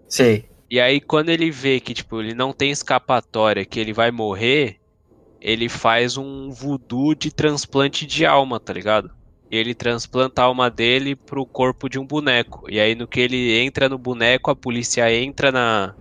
[0.07, 0.45] Sei.
[0.69, 4.79] E aí, quando ele vê que, tipo, ele não tem escapatória, que ele vai morrer,
[5.39, 9.11] ele faz um voodoo de transplante de alma, tá ligado?
[9.53, 12.65] Ele transplanta a alma dele pro corpo de um boneco.
[12.67, 15.93] E aí, no que ele entra no boneco, a polícia entra na,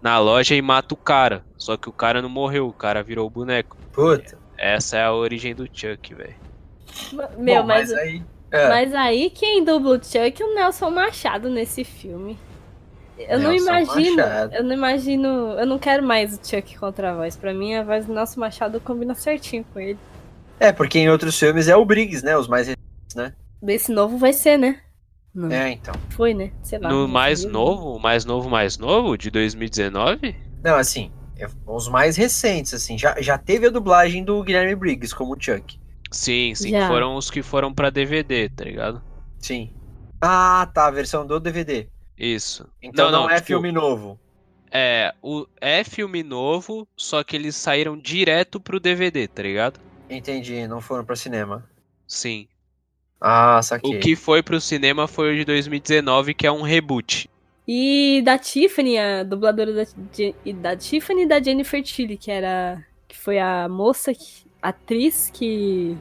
[0.00, 1.44] na loja e mata o cara.
[1.58, 3.76] Só que o cara não morreu, o cara virou o boneco.
[3.92, 4.38] Puta.
[4.56, 6.36] Essa é a origem do Chuck, velho.
[7.36, 8.22] Meu, Bom, mas, aí.
[8.50, 8.68] é.
[8.68, 12.38] mas aí quem dubla o Chuck é o Nelson Machado nesse filme.
[13.18, 14.54] Eu não Nelson imagino, Machado.
[14.54, 15.28] eu não imagino,
[15.58, 17.36] eu não quero mais o Chuck contra a voz.
[17.36, 19.98] Pra mim, a voz do Nelson Machado combina certinho com ele.
[20.58, 22.36] É, porque em outros filmes é o Briggs, né?
[22.36, 22.68] Os mais.
[23.62, 24.80] Desse novo vai ser, né?
[25.34, 25.94] Não, É, então.
[26.10, 26.50] foi, né?
[26.62, 26.88] Sei lá.
[26.88, 27.52] No não mais sabia.
[27.52, 30.34] novo, o mais novo, mais novo, de 2019?
[30.64, 32.96] Não, assim, é- os mais recentes, assim.
[32.96, 35.78] Já, já teve a dublagem do Guilherme Briggs como Chuck.
[36.10, 36.88] Sim, sim, Já.
[36.88, 39.02] foram os que foram pra DVD, tá ligado?
[39.38, 39.70] Sim.
[40.22, 41.86] Ah, tá, a versão do DVD.
[42.16, 42.66] Isso.
[42.82, 44.18] Então não, é tipo, filme novo.
[44.70, 49.78] É, o, é filme novo, só que eles saíram direto pro DVD, tá ligado?
[50.08, 51.68] Entendi, não foram pra cinema.
[52.06, 52.48] Sim.
[53.20, 53.96] Ah, saquei.
[53.96, 57.28] O que foi pro cinema foi o de 2019, que é um reboot.
[57.66, 59.84] E da Tiffany, a dubladora da,
[60.44, 62.84] e da Tiffany e da Jennifer Tilly, que era.
[63.08, 65.96] que foi a moça, que, atriz que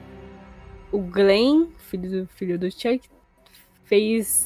[0.91, 3.01] o Glenn, filho do, filho do Chuck,
[3.85, 4.45] fez.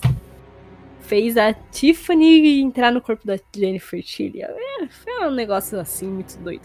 [1.09, 4.43] Fez a Tiffany entrar no corpo da Jennifer Tilly.
[4.43, 6.61] É, foi um negócio assim, muito doido.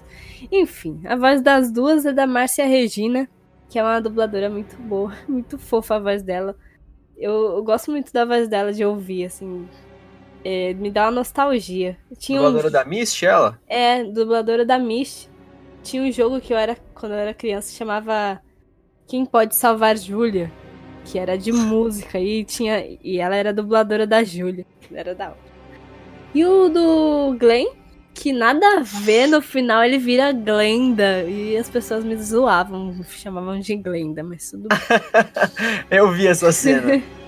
[0.52, 3.26] Enfim, a voz das duas é da Márcia Regina,
[3.70, 6.54] que é uma dubladora muito boa, muito fofa a voz dela.
[7.16, 9.66] Eu, eu gosto muito da voz dela de ouvir, assim.
[10.44, 11.96] É, me dá uma nostalgia.
[12.18, 13.58] Tinha um- Dubladora da Mist, ela?
[13.66, 15.30] É, dubladora da Mist.
[15.82, 18.42] Tinha um jogo que eu era, quando eu era criança, chamava
[19.06, 20.52] Quem Pode Salvar Júlia?
[21.04, 22.84] Que era de música e tinha.
[23.02, 24.66] E ela era dubladora da Júlia.
[24.92, 25.34] Era da.
[26.34, 27.68] E o do Glenn,
[28.12, 31.22] que nada a ver, no final ele vira Glenda.
[31.24, 34.78] E as pessoas me zoavam, chamavam de Glenda, mas tudo bem.
[35.90, 37.02] Eu vi essa cena.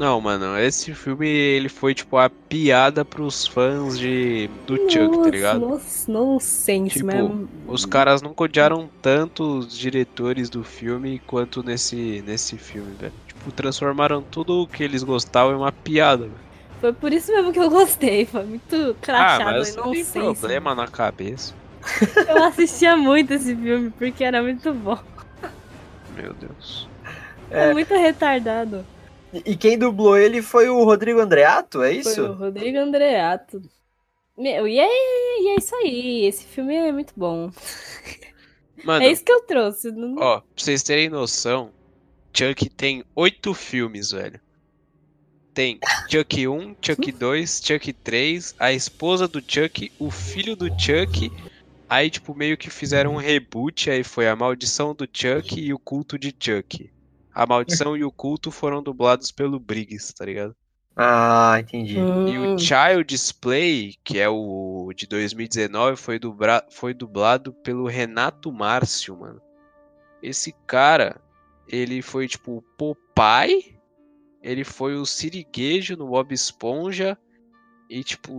[0.00, 5.28] Não, mano, esse filme ele foi tipo a piada pros fãs de do Chuck, tá
[5.28, 5.60] ligado?
[5.60, 7.48] Nossa, nonsense, Tipo, mas.
[7.68, 13.12] Os caras nunca odiaram tanto os diretores do filme quanto nesse, nesse filme, velho.
[13.28, 16.50] Tipo, transformaram tudo o que eles gostavam em uma piada, velho.
[16.80, 18.24] Foi por isso mesmo que eu gostei.
[18.24, 19.74] Foi muito Ah, crachado mas e
[20.12, 21.52] tem problema na cabeça.
[22.26, 24.98] Eu assistia muito esse filme porque era muito bom.
[26.16, 26.88] Meu Deus.
[27.50, 27.72] É, É.
[27.74, 28.82] muito retardado.
[29.32, 32.14] E quem dublou ele foi o Rodrigo Andreato, é isso?
[32.14, 33.62] Foi o Rodrigo Andreato.
[34.36, 34.86] Meu, e é,
[35.42, 36.24] e é isso aí.
[36.26, 37.50] Esse filme é muito bom.
[38.84, 39.90] Mano, É isso que eu trouxe.
[39.92, 41.70] não- ó, pra vocês terem noção,
[42.34, 44.40] Chuck tem oito filmes, velho.
[45.52, 45.78] Tem
[46.10, 51.30] Chuck 1, Chuck 2, Chuck 3, a esposa do Chuck, o filho do Chuck.
[51.88, 55.78] Aí, tipo, meio que fizeram um reboot, aí foi a maldição do Chuck e o
[55.78, 56.88] culto de Chuck.
[57.34, 60.54] A maldição e o culto foram dublados pelo Briggs, tá ligado?
[60.96, 61.96] Ah, entendi.
[61.96, 66.66] E Hum, o Child's Play, que é o de 2019, foi, dubra...
[66.70, 69.40] foi dublado pelo Renato Márcio, mano.
[70.22, 71.20] Esse cara,
[71.68, 73.78] ele foi tipo o Popeye,
[74.42, 77.16] ele foi o Siriguejo no Bob Esponja,
[77.88, 78.38] e tipo,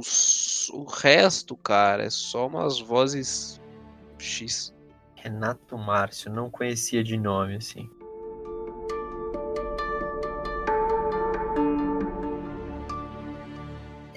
[0.71, 3.59] o resto, cara, é só umas vozes
[4.17, 4.73] X.
[5.15, 7.89] Renato Márcio, não conhecia de nome, assim.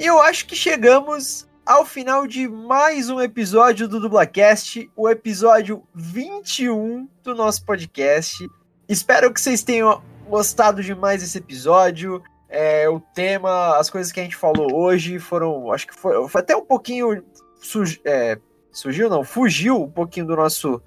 [0.06, 7.08] Eu acho que chegamos ao final de mais um episódio do Dublacast, o episódio 21
[7.22, 8.46] do nosso podcast.
[8.86, 12.22] Espero que vocês tenham gostado demais desse episódio.
[12.50, 16.40] É, o tema, as coisas que a gente falou hoje foram, acho que foi, foi
[16.42, 17.24] até um pouquinho
[18.04, 18.38] é,
[18.70, 20.82] surgiu, não, fugiu um pouquinho do nosso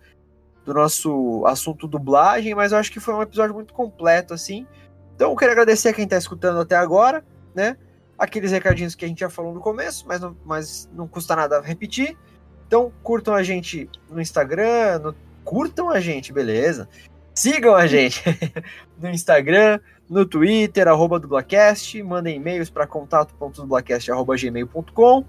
[0.63, 4.67] do nosso assunto dublagem, mas eu acho que foi um episódio muito completo assim.
[5.15, 7.77] Então eu quero agradecer a quem está escutando até agora, né?
[8.17, 11.61] Aqueles recadinhos que a gente já falou no começo, mas não, mas não custa nada
[11.61, 12.17] repetir.
[12.65, 16.89] Então curtam a gente no Instagram, no- curtam a gente, beleza?
[17.33, 18.23] Sigam a gente
[18.99, 25.25] no Instagram, no Twitter, arroba dublacast, mandem e-mails para contato.dublacast.gmail.com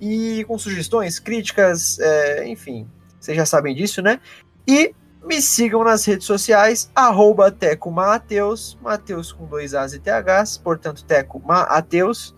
[0.00, 2.88] e com sugestões, críticas, é, enfim,
[3.20, 4.18] vocês já sabem disso, né?
[4.66, 4.92] E
[5.24, 11.04] me sigam nas redes sociais, arroba Teco Mateus, Mateus com dois As e THs, portanto,
[11.04, 12.34] Teco Mateus,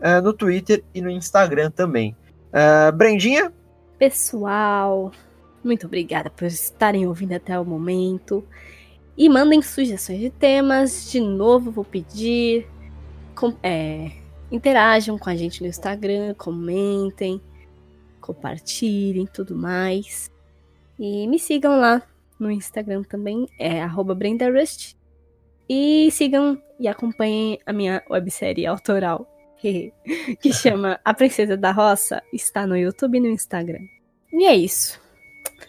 [0.00, 2.16] eh, no Twitter e no Instagram também.
[2.52, 3.52] Eh, Brendinha,
[3.98, 5.12] Pessoal,
[5.62, 8.42] muito obrigada por estarem ouvindo até o momento.
[9.16, 11.10] E mandem sugestões de temas.
[11.10, 12.66] De novo, vou pedir.
[13.34, 14.10] com- é,
[14.50, 17.40] interajam com a gente no Instagram, comentem,
[18.20, 20.30] compartilhem tudo mais.
[20.98, 22.02] E me sigam lá
[22.40, 24.96] no Instagram também, é arroba BrendaRust.
[25.68, 29.28] E sigam e acompanhem a minha websérie autoral,
[29.60, 33.84] que chama A Princesa da Roça, está no YouTube e no Instagram.
[34.32, 35.00] E é isso.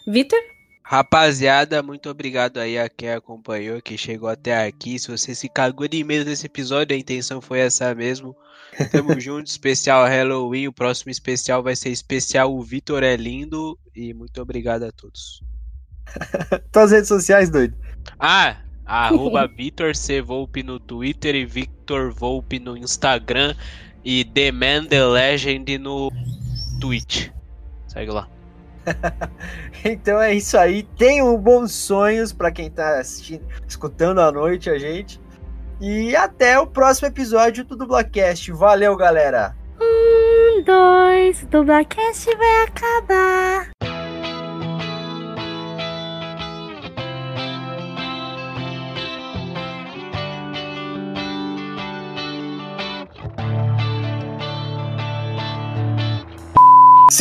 [0.08, 0.40] Vitor?
[0.84, 5.00] Rapaziada, muito obrigado aí a quem acompanhou, que chegou até aqui.
[5.00, 8.36] Se você se cagou de medo desse episódio, a intenção foi essa mesmo.
[8.92, 10.68] Tamo junto, especial Halloween.
[10.68, 13.80] O próximo especial vai ser especial O Vitor é Lindo.
[13.96, 15.42] E muito obrigado a todos.
[16.72, 17.76] tuas redes sociais, doido.
[18.20, 20.22] Ah, arroba Vitor C.
[20.22, 23.56] Volpe no Twitter e Victor Volpe no Instagram.
[24.04, 26.12] E The Man The Legend no
[26.80, 27.30] Twitch.
[27.88, 28.28] Segue lá.
[29.84, 30.84] Então é isso aí.
[30.98, 35.20] Tenham bons sonhos para quem tá assistindo, escutando à noite a gente.
[35.80, 38.52] E até o próximo episódio do Dublacast.
[38.52, 39.56] Valeu, galera!
[39.80, 43.72] Um, dois, Dublacast vai acabar.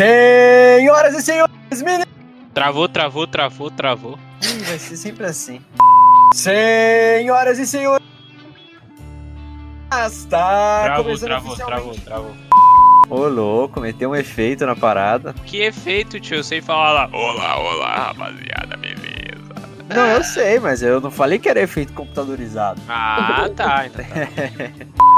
[0.00, 2.06] Senhoras e senhores, meninos!
[2.54, 4.18] Travou, travou, travou, travou.
[4.42, 5.60] Ih, vai ser sempre assim.
[6.32, 8.02] Senhoras e senhores!
[9.92, 12.36] Está Travou, travou, travou, travou.
[13.10, 15.34] Ô, louco, meteu um efeito na parada.
[15.44, 16.38] Que efeito, tio?
[16.38, 17.10] Eu sei falar lá.
[17.12, 19.54] Olá, olá, rapaziada, beleza?
[19.94, 22.80] Não, eu sei, mas eu não falei que era efeito computadorizado.
[22.88, 23.84] Ah, tá.
[23.84, 25.10] Então tá.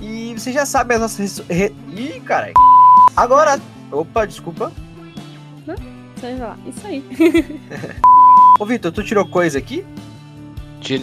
[0.00, 1.42] E você já sabe as nossas.
[1.46, 1.74] Re...
[1.94, 2.54] Ih, caralho.
[3.14, 3.60] Agora.
[3.92, 4.72] Opa, desculpa.
[6.20, 7.02] Sei lá, isso aí.
[8.60, 9.84] Ô, Vitor, tu tirou coisa aqui?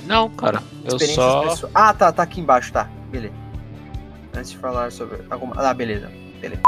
[0.06, 0.62] Não, cara.
[0.84, 1.42] Eu Experiências só.
[1.42, 1.72] pessoais.
[1.76, 2.88] Ah, tá, tá aqui embaixo, tá.
[3.10, 3.34] Beleza.
[4.36, 5.56] Antes de falar sobre alguma.
[5.58, 6.12] Ah, beleza.
[6.40, 6.62] Beleza.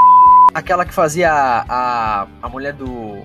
[0.55, 3.23] Aquela que fazia a, a, a mulher do.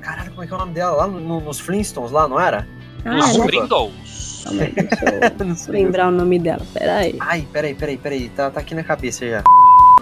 [0.00, 0.96] Caralho, como é que é o nome dela?
[0.96, 2.66] Lá no- no- nos Flintstones, lá, não era?
[3.04, 3.36] Ah, Os.
[3.38, 4.44] Pringles.
[4.44, 5.04] deixa
[5.40, 5.72] eu Não sei.
[5.72, 6.64] lembrar o nome dela.
[6.72, 7.16] Pera aí.
[7.18, 8.28] Ai, peraí, peraí, peraí.
[8.28, 9.42] Tá, tá aqui na cabeça já.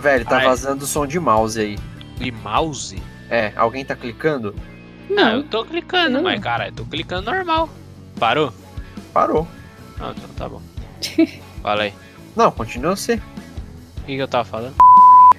[0.01, 0.45] Velho, tá Ai.
[0.47, 1.79] vazando som de mouse aí.
[2.21, 3.01] E mouse?
[3.31, 4.55] É, alguém tá clicando?
[5.09, 6.23] Não, eu tô clicando, Não.
[6.23, 7.69] mas cara, eu tô clicando normal.
[8.19, 8.53] Parou?
[9.13, 9.49] Parou.
[9.99, 10.63] Ah, então tá bom.
[11.63, 11.95] Fala aí.
[12.37, 13.21] Não, continua a ser.
[13.99, 14.75] O que, que eu tava falando?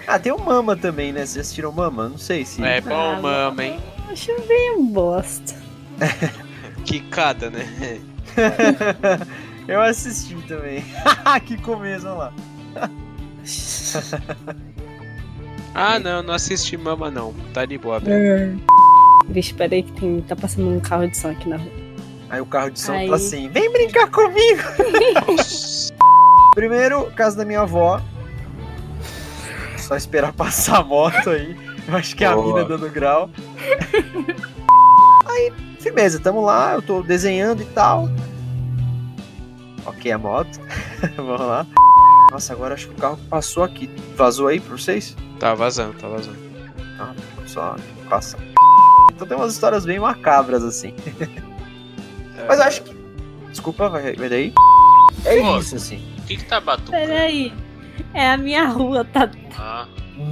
[0.08, 1.20] Ah, tem o Mama também, né?
[1.22, 2.10] Vocês já assistiram Mama?
[2.10, 2.64] Não sei se.
[2.64, 3.80] É bom, Ah, mama, hein?
[4.10, 5.56] Acho bem bosta.
[6.86, 8.02] Quicada, né?
[9.68, 10.84] Eu assisti também.
[11.46, 12.34] que começo, olha lá.
[15.74, 17.34] Ah, não, não assisti mama não.
[17.54, 18.60] Tá de boa, velho.
[19.30, 21.72] Vixe, peraí que tem, tá passando um carro de som aqui na rua.
[22.30, 23.10] Aí o carro de som Aí.
[23.10, 24.62] tá assim: vem brincar comigo.
[26.56, 28.02] Primeiro, casa da minha avó.
[29.78, 31.56] Só esperar passar a moto aí.
[31.88, 33.30] Eu acho que é a mina dando grau.
[35.26, 38.10] Aí, firmeza, tamo lá, eu tô desenhando e tal.
[39.86, 40.60] Ok, a moto.
[41.16, 41.66] Vamos lá.
[42.32, 43.90] Nossa, agora acho que o carro passou aqui.
[44.16, 45.16] Vazou aí pra vocês?
[45.42, 46.38] Tá vazando, tá vazando.
[47.00, 47.16] Tá,
[47.48, 47.76] só
[48.08, 48.38] passa.
[49.12, 50.94] Então tem umas histórias bem macabras assim.
[52.48, 52.96] Mas eu acho que.
[53.50, 54.54] Desculpa, vai, vai daí.
[55.26, 55.58] É Pô.
[55.58, 55.98] isso, assim.
[56.20, 56.92] O que que tá batucando?
[56.92, 57.52] Peraí.
[58.14, 59.32] É a minha rua, tá?
[59.58, 59.88] Ah,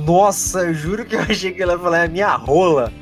[0.06, 2.94] Nossa, eu juro que eu achei que ela ia falar é a minha rola.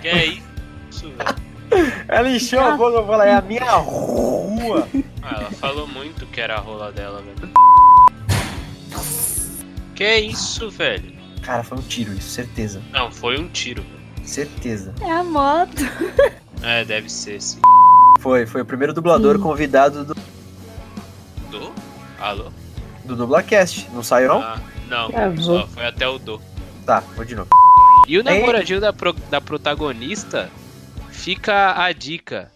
[0.00, 1.40] que é isso, velho?
[2.08, 4.88] Ela encheu a boca e falou, é a minha rua.
[5.22, 7.52] Ah, ela falou muito que era a rola dela, velho.
[9.94, 11.09] Que isso, velho?
[11.42, 12.82] Cara, foi um tiro isso, certeza.
[12.92, 13.82] Não, foi um tiro.
[13.82, 14.00] velho.
[14.26, 14.94] Certeza.
[15.00, 15.82] É a moto.
[16.62, 17.60] É, deve ser, sim.
[18.20, 19.42] Foi, foi o primeiro dublador Sim.
[19.42, 20.14] convidado do,
[21.50, 21.72] Do?
[22.20, 22.52] Alô?
[23.04, 23.88] do Dublacast.
[23.92, 24.42] Não saiu, não?
[24.42, 25.42] Ah, não, Gravou.
[25.60, 26.40] só foi até o do.
[26.84, 27.48] Tá, vou de novo.
[28.06, 28.22] E o Ei.
[28.22, 30.50] namoradinho da, pro- da protagonista
[31.10, 32.52] fica a dica.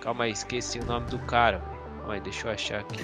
[0.00, 1.60] Calma aí, esqueci o nome do cara.
[1.98, 2.98] Calma aí, deixa eu achar aqui.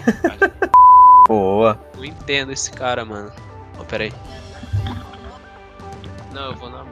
[1.26, 1.78] Boa.
[1.96, 3.32] Não entendo esse cara, mano.
[3.78, 4.12] Ó, pera aí.
[6.32, 6.84] Não, eu vou na.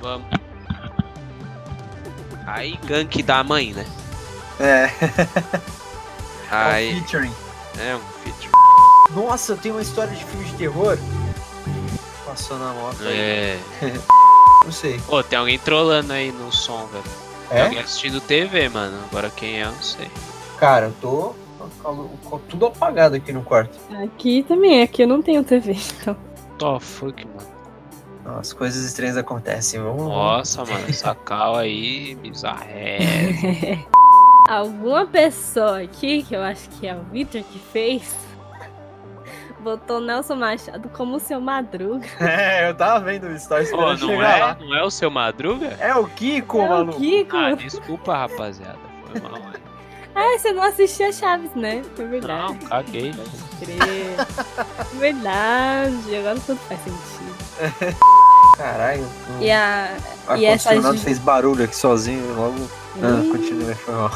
[0.00, 0.26] Vamos.
[2.46, 3.86] Aí, gank da mãe, né?
[4.60, 4.90] É,
[6.50, 7.32] Aí, é um featuring.
[7.78, 8.52] é um feature.
[9.14, 10.98] Nossa, eu tenho uma história de filme de terror.
[12.26, 13.16] Passou na moto aí.
[13.18, 13.58] É.
[14.64, 15.00] Não sei.
[15.08, 17.04] Ô, tem alguém trolando aí no som, velho.
[17.48, 17.62] Tem É?
[17.64, 18.98] alguém assistindo TV, mano.
[19.10, 20.10] Agora quem é, eu não sei.
[20.58, 21.34] Cara, eu tô
[22.48, 23.78] tudo apagado aqui no quarto.
[24.02, 26.16] Aqui também, aqui eu não tenho TV, então.
[26.58, 28.38] Tô fuck, mano.
[28.38, 29.80] As coisas estranhas acontecem.
[29.80, 32.98] Vamos Nossa, mano, essa cal aí, bizarré.
[34.48, 38.14] Alguma pessoa aqui, que eu acho que é o Victor que fez,
[39.60, 42.06] botou Nelson Machado como seu madruga.
[42.20, 44.56] É, eu tava vendo Ô, esperando não chegar é, lá.
[44.60, 45.68] não é o seu Madruga?
[45.80, 46.98] É o Kiko, é o maluco.
[46.98, 47.36] Kiko.
[47.36, 48.78] Ah, desculpa, rapaziada.
[49.06, 49.32] Foi mal.
[49.40, 49.52] né?
[50.14, 51.82] Ah, você não assistia Chaves, né?
[51.98, 52.42] É verdade.
[52.42, 53.12] Não, caguei.
[54.94, 57.96] Verdade, agora tudo faz sentido.
[58.56, 59.04] Caralho.
[59.38, 59.96] o E a.
[60.28, 62.54] ar e essa fez barulho aqui sozinho, logo.
[63.02, 63.30] Ah, Hum.
[63.32, 64.10] continua, foi mal.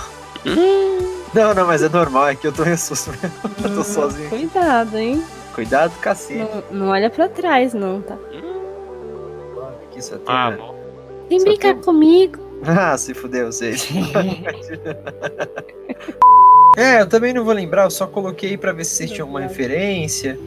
[1.34, 3.32] Não, não, mas é normal, é que eu tô em susto mesmo.
[3.68, 4.28] Eu tô sozinho.
[4.30, 5.24] Cuidado, hein?
[5.54, 6.38] Cuidado, cacete.
[6.70, 8.16] Não, não olha pra trás, não, tá?
[9.84, 10.24] Aqui só tem.
[10.26, 10.56] Ah, né?
[10.56, 10.74] bom.
[11.28, 12.38] Vem Só brincar tem- comigo.
[12.66, 13.88] Ah, se fudeu vocês.
[16.76, 19.40] é, eu também não vou lembrar, eu só coloquei pra ver se vocês tinham alguma
[19.40, 20.38] referência.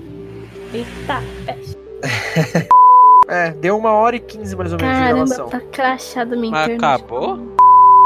[0.74, 1.78] Eita, peste.
[3.28, 5.48] É, deu uma hora e quinze mais ou menos de Caramba, gravação.
[5.48, 6.84] tá crachado minha Mas internet.
[6.84, 7.56] acabou?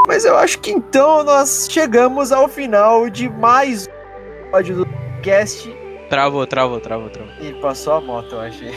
[0.07, 4.87] Mas eu acho que então nós chegamos ao final de mais um episódio do
[5.23, 5.67] cast.
[6.11, 7.33] Travou, travou, travou, travou.
[7.41, 8.71] E passou a moto, eu achei.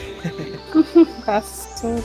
[1.27, 1.97] Passou.